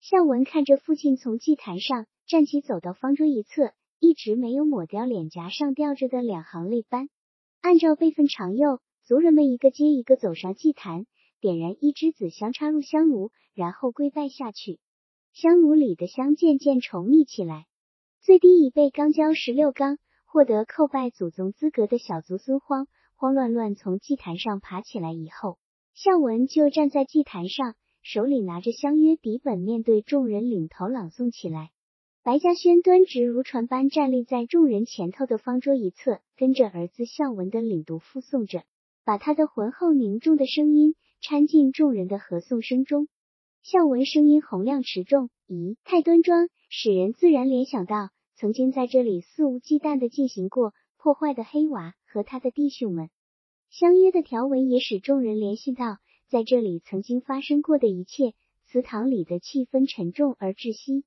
[0.00, 3.74] 孝文看着父亲从祭坛上站起，走到方桌一侧。
[3.98, 7.10] 一直没有抹掉脸颊上吊着的两行泪斑。
[7.60, 11.04] 按照辈分长幼，族人们一个接一个走上祭坛，
[11.42, 14.80] 点燃一支紫香，插入香炉，然后跪拜下去。
[15.34, 17.66] 香炉里的香渐渐稠密起来。
[18.22, 25.56] 最低一辈刚交十六纲，获得叩拜祖宗资格的小族孙荒慌乱乱从祭坛上爬起来以后，
[25.94, 31.70] 孝文就站在祭坛上，手里拿着相约笔本，面对众人领头朗诵起来。
[32.22, 38.64] 白嘉轩端直如船般站立在众人前头的方桌一侧，跟着儿子孝文的领读附诵着，
[39.02, 43.08] 把他的浑厚凝重的声音掺进众人的合诵声中。
[43.62, 53.10] 孝文声音洪亮持重，仪态端庄，使人自然联想到曾经在这里肆无忌惮的进行过破坏的黑娃和他的弟兄们。
[53.68, 55.98] 相约的条文也使众人联系到
[56.30, 58.32] 在这里曾经发生过的一切。
[58.64, 61.04] 祠堂里的气氛沉重而窒息。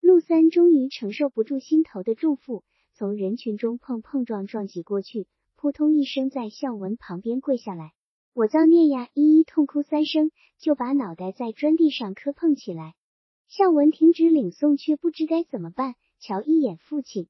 [0.00, 7.92] 陆三终于承受不住心头的重负，从人群中碰碰撞撞挤过去，扑通一声在孝文旁边跪下来。
[8.34, 9.08] 我造孽呀！
[9.14, 12.94] 一一痛哭三声，就把脑袋在砖地上磕碰起来。
[13.48, 15.94] 孝文停止领送，却不知该怎么办。
[16.20, 17.28] 瞧一眼父亲，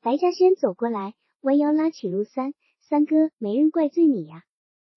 [0.00, 2.52] 白嘉轩走过来，弯腰拉起陆三
[2.90, 4.42] ：“三哥，没人怪罪你呀。”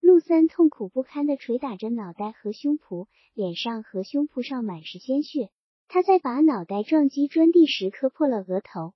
[0.02, 5.52] 陆三痛苦不堪的捶打着脑袋和胸脯，脸上和胸脯上满是鲜血。
[5.88, 8.96] 他在把脑袋撞击砖地时磕破了额头。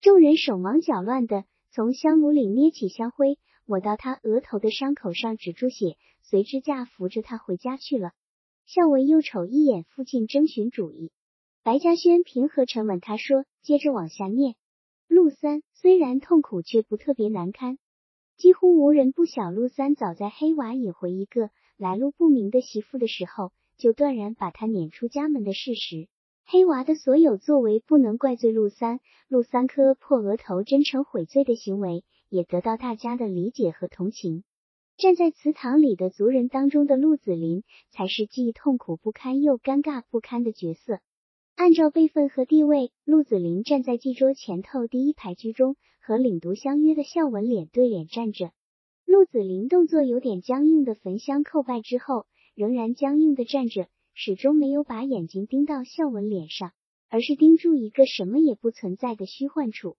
[0.00, 8.12] 众人手忙脚乱的从香炉里捏起香灰，抹到他额头的伤口上止住血，随之架扶着他回家去了。
[8.64, 11.10] 孝文又瞅一眼父亲，征询主意。
[11.64, 14.54] 白嘉轩平和沉稳，他说：“接着往下念。”
[15.08, 17.78] 陆三虽然痛苦，却不特别难堪。
[18.36, 26.08] 几乎无人不晓，陆三早在黑娃引回一个来路不明的媳妇的时候，就断然把他撵出家门的事实。
[26.44, 34.44] 黑娃的所有作为不能怪罪陆三，陆三磕破额头真诚悔罪的行为，也得到大家的理解和同情。
[34.98, 41.00] 站在祠堂里的族人当中的陆子霖，才是既痛苦不堪又尴尬不堪的角色。
[41.56, 48.50] 按照辈分和地位，陆子霖站在祭桌前头第一排居中，和领读相约的孝文脸对脸站着。
[49.06, 56.72] 陆子霖动作有点僵硬的焚香叩拜之后，仍然僵硬的站着，始终没有把眼睛盯到孝文脸上，
[57.08, 59.96] 而是盯住一个什么也不存在的虚幻处。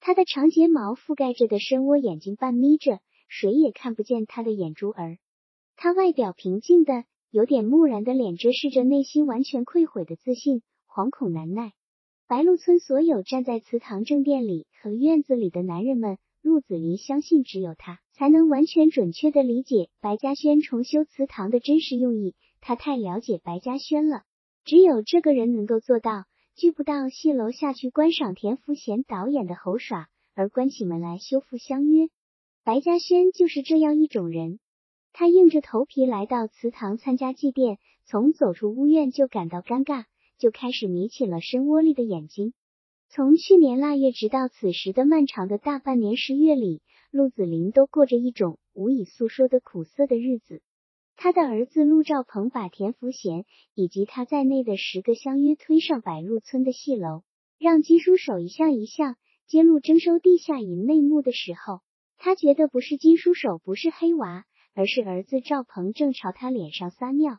[0.00, 2.98] 他的长睫毛覆盖着的深窝眼睛半眯着。
[3.28, 5.18] 谁也看不见他的眼珠儿，
[5.76, 10.62] 他外表平静的、有点木然的脸，遮饰着内心完全溃毁的自信，
[10.96, 11.72] 惶恐难耐。
[12.26, 22.34] 白鹿村所有站在祠堂正殿里和院子里的男人们，陆子霖相信只有他才能完全准确的理解白嘉轩重修祠堂的真实用意。
[22.62, 24.22] 他太了解白嘉轩了，
[24.64, 32.08] 只有这个人能够做到，拒不到戏楼下去观赏田福贤导演的猴耍，而关起门来修复相约。
[32.64, 34.60] 白嘉轩就是这样一种人，
[35.12, 40.06] 他硬着头皮来到祠堂参加祭奠，从走出屋院就感到尴尬，
[40.38, 42.52] 就开始眯起了深窝里的眼睛。
[43.08, 50.60] 从去年腊月直到此时的漫长的大半年十月里，陆子霖都过着一种无以诉说的苦涩的日子。
[51.14, 57.22] 他的儿子陆兆鹏把田福贤以及他在内的十个相约推上白鹿村的戏楼，
[57.58, 61.80] 让金书手一项一项揭露征收地下银内幕的时候。
[62.18, 64.44] 他觉得不是金书手，不是黑娃，
[64.74, 67.38] 而是儿子赵鹏正朝他脸上撒尿。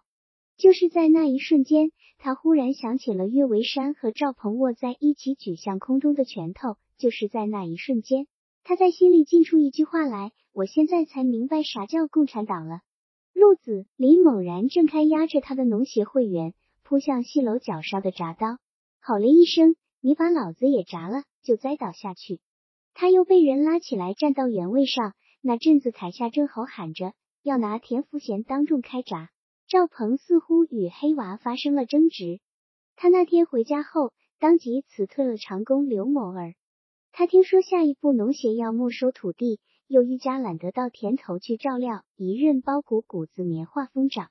[0.57, 6.77] 就是在那一瞬间，他忽然想起了岳维山和赵鹏握在一起举向空中的拳头。
[6.97, 8.25] 就是在那一瞬间，
[8.63, 12.79] 他在心里进出一句话来：我现在才明白啥叫共产党了。
[13.33, 18.57] 陆子霖猛然挣开压着他的农协会员，扑向戏楼脚上的铡刀，
[18.99, 22.39] 吼了一声：“你把老子也铡了！”就栽倒下去。
[22.95, 25.13] 他又被人拉起来，站到原位上。
[25.41, 29.27] 那阵子台下正吼喊着要拿田福贤当众开铡。
[29.67, 32.39] 赵鹏似乎与黑娃发生了争执。
[32.95, 36.53] 他那天回家后，当即辞退了长工刘某儿。
[37.12, 44.30] 他听说下一步农协要没收土地，又愈加懒得到田头去照料，一任包谷谷子棉花疯长。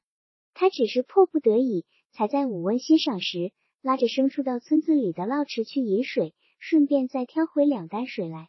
[0.55, 8.49] 他只是迫不得已，才在午温欣赏时，拉着牲畜到村子里的涝池去饮水，顺便再挑回两担水来。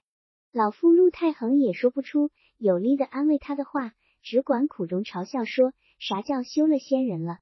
[0.53, 3.91] 老夫陆太恒也说不出有力的安慰他的话，
[4.23, 7.39] 只管苦中嘲笑说：“啥叫修了仙人了？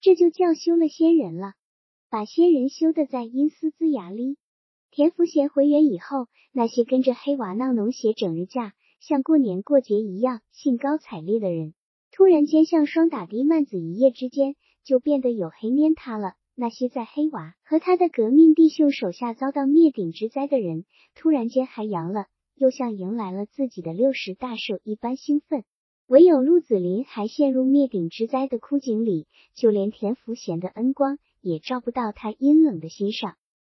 [0.00, 1.54] 这就叫修了仙人了，
[2.10, 4.36] 把仙人修的在阴司龇牙哩。”
[4.90, 11.74] 田福贤回园以后，那些跟着黑娃闹农协整日架，像过年过节一样兴高采烈的人，
[12.10, 16.34] 突然间像霜打的幔子，一夜之间就变得黝黑蔫塌了。
[16.54, 20.84] 那些在黑娃和他的革命弟兄手下遭到灭顶之灾的人，
[21.14, 22.26] 突然间还阳了。
[22.54, 25.64] 又像迎来了自己的六十大寿一般兴奋，
[26.06, 33.36] 唯有陆子霖还陷入灭顶之灾的枯井里，就连田福贤的恩光也照不到他阴冷的心上。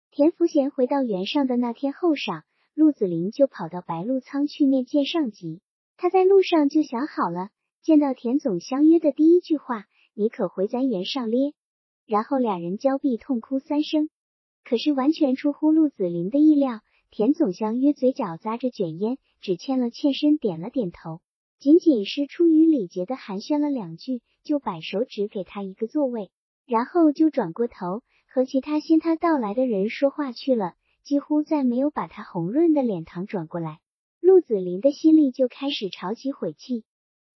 [0.09, 5.61] 田福贤回到原上的那天后晌，陆子霖就跑到白鹿仓去面见上级。
[5.97, 7.49] 他在路上就想好了，
[7.81, 11.53] 见到田总相约的第一句话：“你可回咱原上咧。”
[12.07, 14.09] 然后俩人交臂痛哭三声。
[14.63, 16.79] 可是完全出乎陆子霖的意料。
[17.11, 21.21] 田总相约嘴角咂着卷烟，只欠了欠身，点了点头，
[21.63, 26.29] 仅仅是出于礼节的寒暄了两句，就摆手指给他一个座位，
[26.65, 30.73] 然后就转过头和其他先他到来的人说话去了，
[31.05, 33.79] 几乎再没有把他红润的脸庞转过来。
[34.19, 36.83] 陆子霖的心里就开始潮起悔气。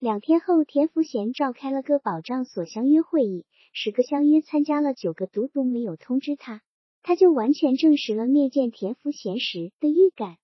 [0.00, 6.62] 两天后，田福贤召开了个保障所相约会议，十个相约参加了，九个独独没有通知他。
[7.04, 10.36] 他就完全证实了面见田福贤时的预感。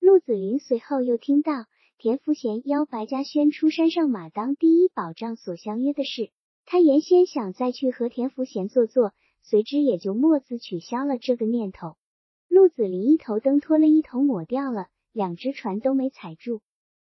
[0.00, 1.66] 陆子霖随后又听到
[2.00, 6.30] 田福贤邀白嘉轩出山上马当第一保障所相约的事，
[6.64, 11.96] 他原先想再去和田福贤坐坐，随之也就默自取消了这个念头。
[12.46, 16.60] 陆子霖一头灯脱了一头抹掉了，两只船都没踩住。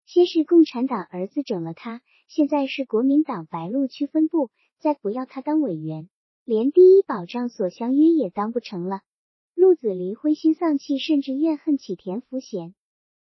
[0.08, 6.10] 先是共产党儿子整了他，现在是国民党白鹿区分部，再不要他当委员，
[6.46, 9.02] 连第一保障所相约也当不成了。
[9.54, 12.74] 陆子霖灰心丧气，甚至怨恨起田福贤。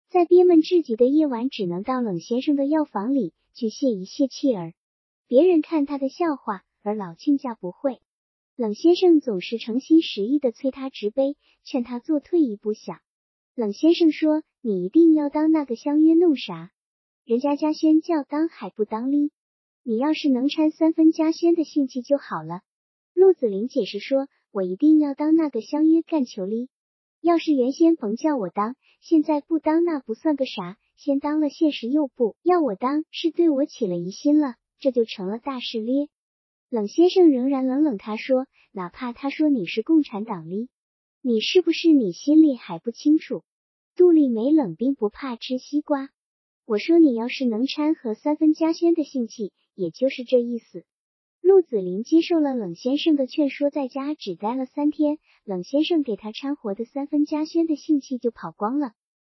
[0.09, 4.73] 在憋闷至极的夜晚，只能到冷先生的药房里去泄一泄气儿。
[5.27, 7.99] 别人看他的笑话，而老亲家不会。
[8.55, 11.35] 冷先生总是诚心实意的催他执杯，
[11.65, 13.01] 劝他做退一步想。
[13.53, 16.71] 冷先生说：“你一定要当那个相约弄啥？
[17.25, 19.31] 人家嘉轩叫当还不当哩？
[19.83, 22.61] 你要是能掺三分嘉轩的性气就好了。”
[23.13, 26.69] 陆子霖解释说：“我一定要当那个相约干球哩。
[27.21, 30.77] 要是原先甭叫我当，现在不当那不算个啥。
[30.95, 36.09] 先当了，现实又不要我当，是对我起了疑心了。”这就成了大事咧。
[36.69, 40.69] 冷先生仍然冷冷他说：“哪怕他说你是共产党哩，
[41.21, 43.43] 你是不是你心里还不清楚？
[43.95, 46.09] 肚里没冷冰不怕吃西瓜。
[46.65, 50.85] 我说你要是能掺和三分家轩的性气，也就是这意思。”
[51.41, 58.93] 陆子霖接受了冷先生的劝说，在家只待了三天，冷先生给他掺和的三分家轩的性气就跑光了。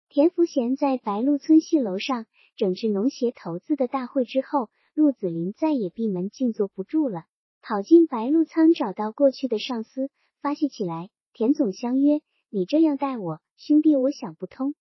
[0.08, 2.26] 田福贤在白鹿村戏楼上
[2.56, 4.68] 整治农协头子的大会之后。
[4.92, 7.22] 陆子霖再也闭门静坐不住了，
[7.62, 10.10] 跑进白鹿仓，找到过去的上司，
[10.42, 11.10] 发泄起来。
[11.32, 12.20] 田总相约，
[12.50, 14.74] 你这样待我，兄弟，我想不通。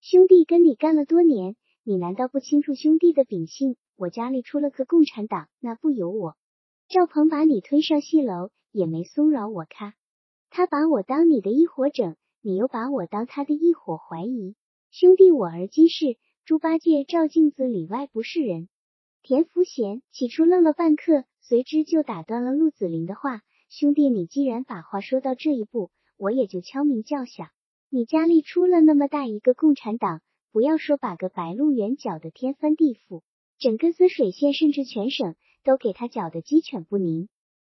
[0.00, 1.54] 兄弟跟你干了多年，
[1.84, 3.76] 你难道不清楚兄弟的秉性？
[3.96, 6.36] 我家里出了个共产党，那不由我。
[6.92, 9.94] 赵鹏把你推上戏楼，也没松饶我咖。
[10.50, 14.56] 他把我当你的一伙整，你又把我当他的一伙怀疑。
[14.90, 18.68] 兄弟，我而今是猪八戒照镜子里外不是人。
[19.22, 23.40] 田福贤起初愣了半刻，随之就打断了陆子霖的话
[23.72, 27.48] ：“兄弟，你既然把话说到这一步，我也就敲明叫响。
[27.88, 30.20] 你家里出了那么大一个共产党，
[30.52, 33.22] 不要说把个白鹿原搅得天翻地覆，
[33.58, 37.28] 整个滋水县甚至全省都给他搅得鸡犬不宁。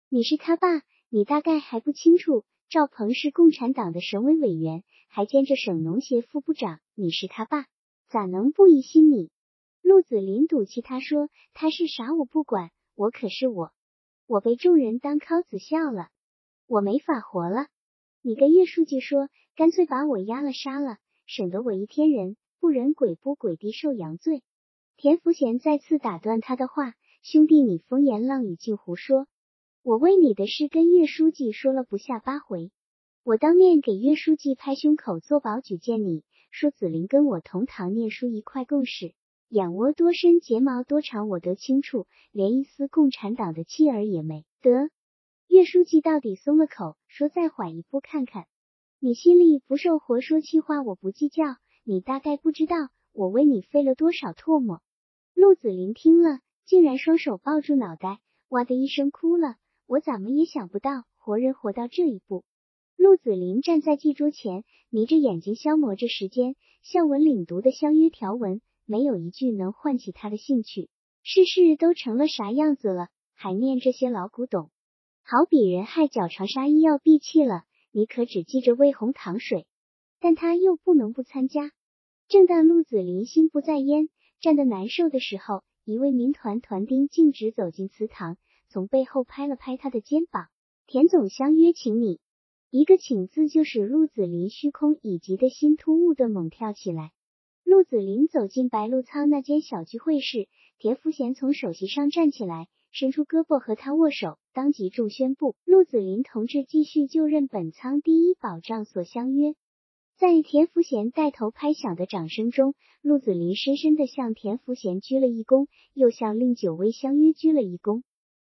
[0.10, 6.80] 你是他爸，你大概还不清楚，赵鹏是共产党的省委委员，还兼着省农协副部长。
[6.96, 7.66] 你是他爸，
[8.08, 9.30] 咋能不疑心你？”
[9.84, 13.72] 陆子霖赌气，他说：“他是啥我不管，我可是我，
[14.28, 16.10] 我被众人当尻子笑了，
[16.68, 17.68] 我没法活了。
[18.22, 24.44] 你跟岳书记说，干脆把我压了杀了，省得我一天人不人鬼不鬼地受洋罪。”
[24.98, 26.94] 田福贤再次打断他的话
[27.24, 29.28] ：“兄弟，你风言浪语尽胡说！
[29.84, 32.72] 我为你的事跟岳书记说了不下八回，
[33.24, 39.14] 我当面给岳书记拍胸口做保举荐你，说子林跟我同堂念书，一块共事。”
[39.50, 44.90] 眼窝多深，睫毛多长，我都清楚，连一丝共产党的气儿也没得。
[45.48, 48.48] 岳书记到底松了口，说再缓一步看看。
[49.00, 51.44] 你心里不受活说气话，我不计较。
[51.84, 52.76] 你大概不知道，
[53.14, 54.82] 我为你费了多少唾沫。
[55.36, 59.56] 陆子霖听了，竟然双手抱住脑袋，哇的一声哭了。
[59.88, 62.46] 我怎么也想不到，活人活到这一步。
[62.96, 68.62] 陆子霖站在祭桌前，眯着眼睛消磨着时间，向文领读的相约条文。
[68.86, 70.90] 没有一句能唤起他的兴趣，
[71.24, 74.70] 世事都成了啥样子了，还念这些老古董？
[75.24, 79.66] 好比人害脚长沙医药闭气了，你可只记着喂红糖水，
[80.20, 81.72] 但他又不能不参加。
[82.28, 84.10] 正当陆子霖心不在焉，
[84.42, 88.38] 站得难受的时候，一位民团团丁径直走进祠堂，
[88.70, 90.48] 从背后拍了拍他的肩膀
[90.88, 92.22] ：“田总相约，请你。”
[92.72, 97.12] 一个“请”字，就使陆子霖虚空以及的心突兀的猛跳起来。
[97.66, 109.56] 陆子霖走进白鹿仓那间小聚会室，田福贤从首席上站起来，伸出胳膊和他握手，当即众宣布：陆子霖同志继续就任本仓第一保障所相约。
[110.22, 115.66] 在田福贤带头拍响的掌声中，陆子霖深深地向田福贤鞠了一躬，
[115.96, 118.04] 又向令九位相约鞠了一躬。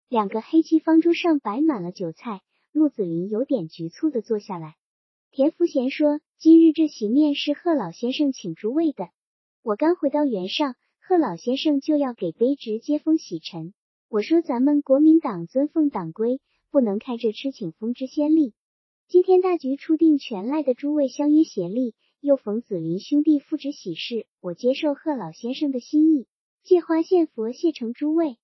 [0.08, 4.76] 两个黑漆方桌上摆满了酒菜，陆子霖有点局促地坐下来。
[5.32, 9.08] 田福贤说：“今日这席面是贺老先生请诸位的。
[9.64, 13.74] 我刚回到原上，贺老先生就要给卑职接风洗尘。
[14.08, 18.54] 我说咱们国民党尊奉党规，不能开这吃请风之先例。
[19.06, 26.26] 今天大局初定，全赖的诸位相约协力，又逢子林兄弟复职喜事，我接受贺老先生的心意，
[26.62, 28.38] 借花献佛，谢成诸位。”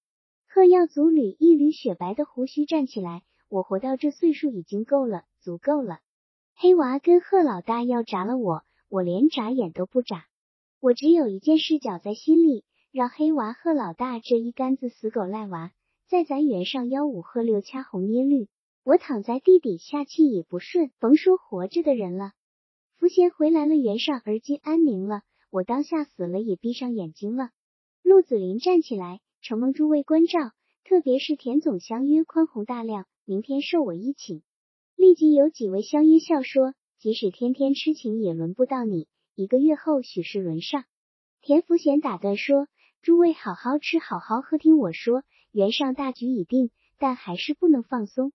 [0.47, 6.01] 贺耀祖捋一捋雪白的胡须，站起来：“我活到这岁数已经够了，足够了。”
[6.55, 10.27] 黑娃跟贺老大要铡了我，我连眨眼都不眨。
[10.79, 15.73] 我只有一件事搅在心里，让黑娃、贺老大这一杆子死狗赖娃，
[16.07, 18.49] 在咱原上吆五喝六掐红捏绿。
[18.83, 22.33] 我躺在地底下气也不顺，甭说活着的人了。
[22.97, 25.21] 福贤回来了，袁尚而今安宁了，
[25.51, 27.51] 我当下死了也闭上眼睛了。
[28.03, 30.53] 陆子霖站起来，承蒙诸位关照，
[30.85, 34.43] 特别是田总相约宽宏大量，明天受我一请。
[34.97, 40.85] 立即有几位相约笑说，即使天天痴情也轮不到你，一个月后许是轮上。
[41.43, 42.67] 田福贤打断说，
[43.03, 45.23] 诸位好好吃，好好喝，听我说，
[45.53, 48.33] 袁尚大局已定，但还是不能放松。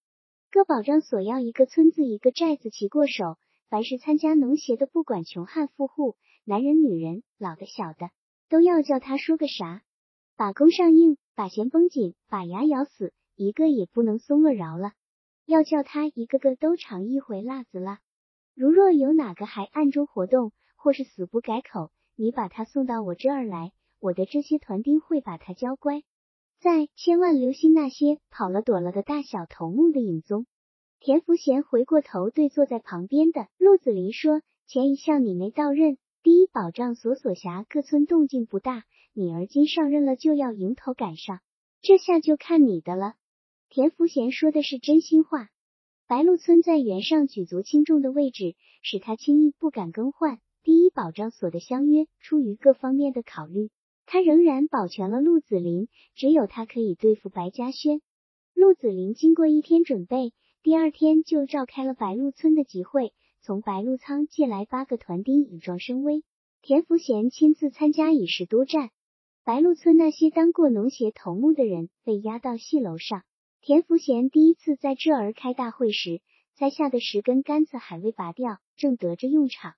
[0.56, 3.36] 各保障所要一个村子一个寨子齐过手，
[3.68, 8.10] 凡是参加农协的，不管穷汉富户，男人女人，老的小的，
[8.48, 9.82] 都要叫他说个啥，
[10.38, 14.94] 把弓上硬，把弦绷紧，把牙咬死，一个也不能松了饶了，
[15.46, 18.00] 要叫他一个个都尝一回辣子辣。
[18.54, 26.04] 如若有哪个还暗中活动，或是死不改口，你把他送到我这儿来，我的这些团丁会把他教乖。
[26.66, 30.48] 在千万留心那些跑了躲了的大小头目的影踪。
[31.00, 41.42] 田福贤回过头对坐在旁边的陆子霖说：“前一向你没到任，第一保障所所辖各村动静不大，你而今上任了，就要迎头赶上，
[41.84, 43.14] 这下就看你的了。”
[43.70, 45.50] 田福贤说的是真心话。
[46.08, 52.08] 白鹿村在原上举足轻重的位置，使他轻易不敢更换第一保障所的相约。
[52.22, 53.70] 出于各方面的考虑。
[54.06, 58.02] 他仍然保全了陆子霖，只有他可以对付白嘉轩。
[58.54, 60.32] 陆子霖经过一天准备，
[60.64, 66.24] 第二天就召开了白鹿村的集会，从白鹿仓借来八个团丁以壮声威。
[66.62, 68.90] 田福贤亲自参加以示督战。
[69.44, 73.24] 白鹿村那些当过农协头目的人被押到戏楼上。
[73.62, 76.22] 田福贤第一次在这儿开大会时，
[76.56, 79.74] 栽下的十根杆子还未拔掉，正得着用场。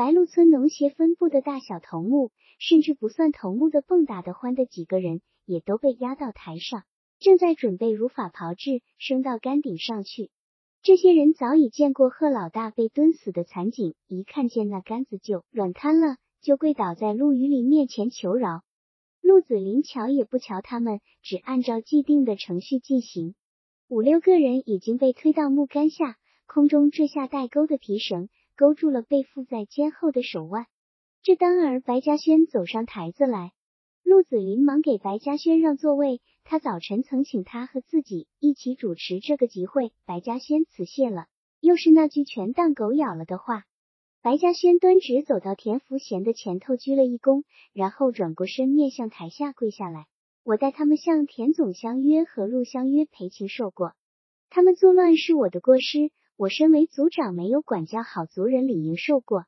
[0.00, 6.84] 白鹿村农协分部的大小头目，甚至不算头目的蹦跶的欢的几个人，也都被押到台上，
[7.18, 10.30] 正在准备如法炮制，升到杆顶上去。
[10.82, 18.62] 这些人早已见过贺老大被蹲死的惨景，一看见那杆子就软瘫了，就跪倒在陆羽林面前求饶。
[19.20, 23.34] 陆子霖瞧也不瞧他们，只按照既定的程序进行。
[23.86, 28.30] 五六个人已经被推到木杆下，空中坠下带钩的皮绳。
[28.60, 30.66] 勾住了被缚在肩后的手腕。
[31.22, 33.52] 这当儿，白嘉轩走上台子来，
[34.04, 36.20] 陆子霖忙给白嘉轩让座位。
[36.44, 41.24] 他早晨曾请他和自己一起主持这个集会，白嘉轩辞谢了。
[41.60, 43.64] 又是那句全当狗咬了的话。
[44.20, 50.04] 白嘉轩端直走到田福贤的前头，鞠了一躬，然后转过身面向台下跪下来。
[50.44, 53.94] 我带他们向田总相约和陆相约赔情受过，
[54.50, 56.10] 他们作乱是我的过失。
[56.40, 59.44] 我身为族长，没有管教好族人，理应受过，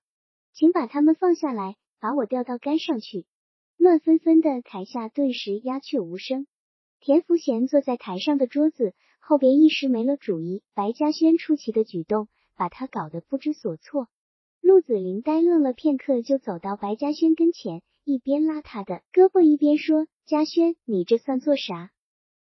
[0.52, 3.24] 请把他们放下来，把我调到杆上去。
[3.78, 6.46] 乱纷纷的台下顿时鸦雀无声。
[7.00, 10.62] 田福贤坐在台上的桌子后边，一时没了主意。
[10.74, 14.08] 白嘉轩出奇的举动，把他搞得不知所措。
[14.60, 21.90] 陆子霖呆愣了片刻，就走到白嘉轩跟前，一边拉他的胳膊，一边说：“嘉轩，你这算做啥？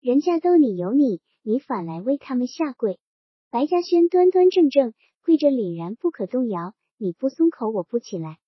[0.01, 2.99] 人家逗你有你，你反来为他们下跪。”
[3.53, 4.95] 白嘉轩端端正正
[5.25, 6.73] 跪着，凛然不可动摇。
[6.99, 8.39] 你不松口，我不起来。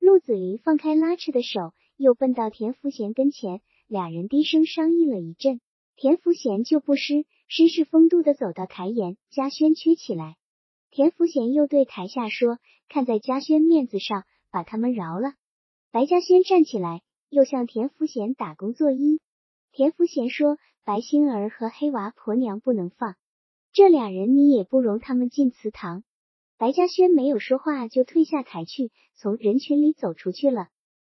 [0.00, 5.60] 陆子霖放开拉扯的手，又奔到田福贤跟前，俩人低声商议了一阵。
[5.94, 10.36] 田福贤就不失绅士风度的走到台沿，嘉轩屈起来。
[10.90, 12.58] 田福贤又对台下说
[12.90, 15.34] ：“看在嘉轩面子上，把他们饶了。”
[15.92, 19.20] 白嘉轩站起来，又向田福贤打工作揖。
[19.70, 23.14] 田福贤说：“白星儿和黑娃婆娘不能放。”
[23.72, 26.02] 这俩人你也不容他们进祠堂。
[26.56, 30.68] 白嘉轩没有说话，就退下台去，从人群里走出去了。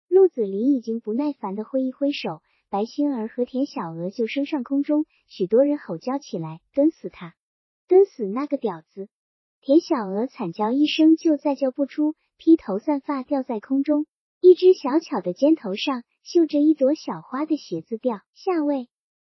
[0.08, 7.34] 陆子霖已经不耐烦的挥一挥手，白星儿和田小娥就升上空中，许多人吼叫起来：“蹲死他！
[7.86, 9.08] 蹲死那个婊子！”
[9.62, 14.06] 田小娥惨叫一声，就再叫不出，披头散发掉在空中，
[14.40, 18.88] 一只小巧的肩头上绣着一朵小花的鞋子掉下位。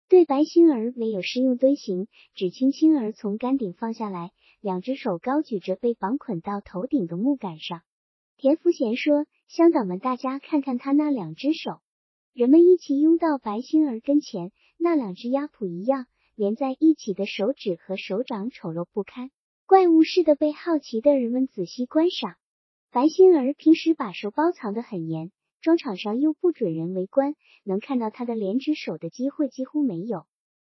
[0.08, 4.32] 对白心儿没有施用蹲行，只轻轻儿从杆顶放下来，
[4.62, 7.82] 两只手高举着被绑捆到头顶的木杆上。
[8.38, 11.80] 田福贤说：“乡党们，大家看看他那两只手。”
[12.32, 19.30] 人们一起拥到白心儿跟前，那两只鸭蹼一样连在一起的手指和手掌丑陋不堪，
[19.66, 22.36] 怪物似的被好奇的人们仔细观赏。
[22.90, 25.32] 白心儿平时把手包藏得很严。
[25.60, 27.34] 庄场上又不准人围观，
[27.64, 30.24] 能看到他的连只手的机会几乎没有。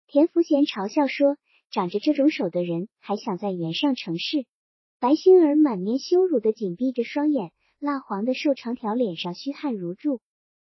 [0.07, 1.37] 田福贤嘲笑说
[1.71, 4.45] ：“长着这种手的人，还想在原上成事？”
[4.99, 10.21] 白星儿满面羞辱的紧闭着双眼，蜡黄的瘦长条脸上虚汗如注。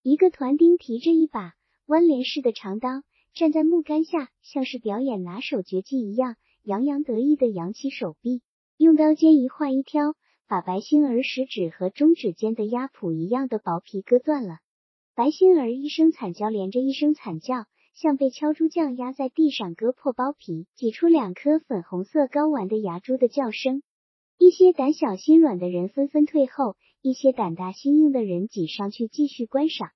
[0.02, 1.52] 一个团丁提着一把
[1.86, 3.02] 弯镰式的长刀，
[3.34, 8.40] 站在木杆下，像是表演拿手绝技一样，洋洋得意的扬起手臂，
[8.78, 10.14] 用刀尖一划一挑，
[10.48, 14.58] 把白星儿食指和中指间的鸭蹼一样的薄皮割断了。
[15.14, 23.82] 白星儿一声惨叫，连着一声惨叫，像被敲猪匠压在地上割破包皮，挤出两颗粉红色睾丸的牙珠的叫声。
[24.38, 29.90] 一些胆小心软的人纷纷退后，一些胆大心硬的人挤上去继续观赏。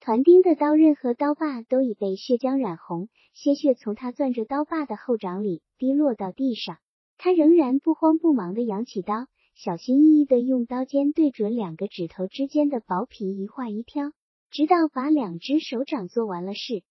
[0.00, 6.78] 团丁的刀刃和刀把都已被血浆染红，鲜血从他攥着刀把的后掌里滴落到地上。
[7.18, 14.12] 他仍然不慌不忙地扬起刀，小心翼翼地用刀尖对准两个指头之间的薄皮一划一挑。
[14.50, 16.82] 直到把两只手掌做完了事，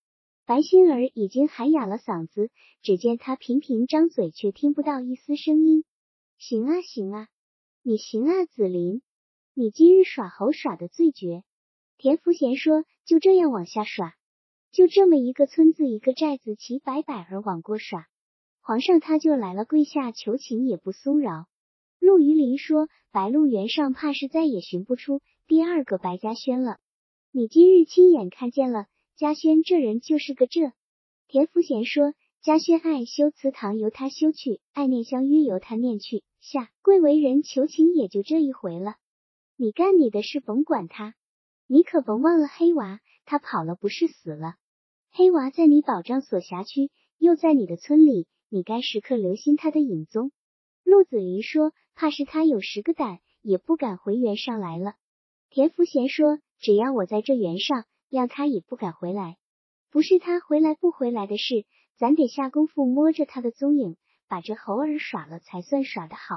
[0.45, 2.49] 白心儿已经喊哑了嗓子。
[2.81, 5.83] 只见他频频张嘴，却听不到一丝声音。
[6.39, 7.27] 行啊行啊，
[7.83, 9.03] 你行啊，紫菱，
[9.53, 11.43] 你今日耍猴耍的最绝。
[11.99, 14.15] 田福贤说：“就这样往下耍，
[14.71, 18.07] 就这么一个村子一个寨子，齐摆摆儿往过耍，
[18.61, 21.45] 皇上他就来了，跪下求情也不松饶。”
[22.01, 26.79] 陆于林说：“白鹿原上怕是再也寻不出第二个白嘉轩了。”
[27.31, 30.73] 你今日亲眼看见了，嘉轩这人就是个这。
[31.27, 36.23] 田福贤说：“嘉轩爱修祠堂，由他修去；爱念香约，由他念去。
[36.39, 38.95] 下贵为人求情，也就这一回了。
[39.55, 41.13] 你干你的事，甭管他。
[41.67, 44.55] 你可甭忘了黑娃，他跑了不是死了。
[45.11, 46.89] 黑娃在你保障所辖区，
[47.19, 50.31] 又在你的村里，你该时刻留心他的影踪。”
[50.83, 54.93] 陆子霖说：“怕是他有十个胆，也不敢回原上来了。”
[55.49, 56.39] 田福贤说。
[56.63, 59.37] 只要我在这原上，谅他也不敢回来。
[59.89, 61.65] 不是他回来不回来的事，
[61.97, 66.35] 咱得下功夫摸着他的踪影，把这猴儿耍了才算耍得好。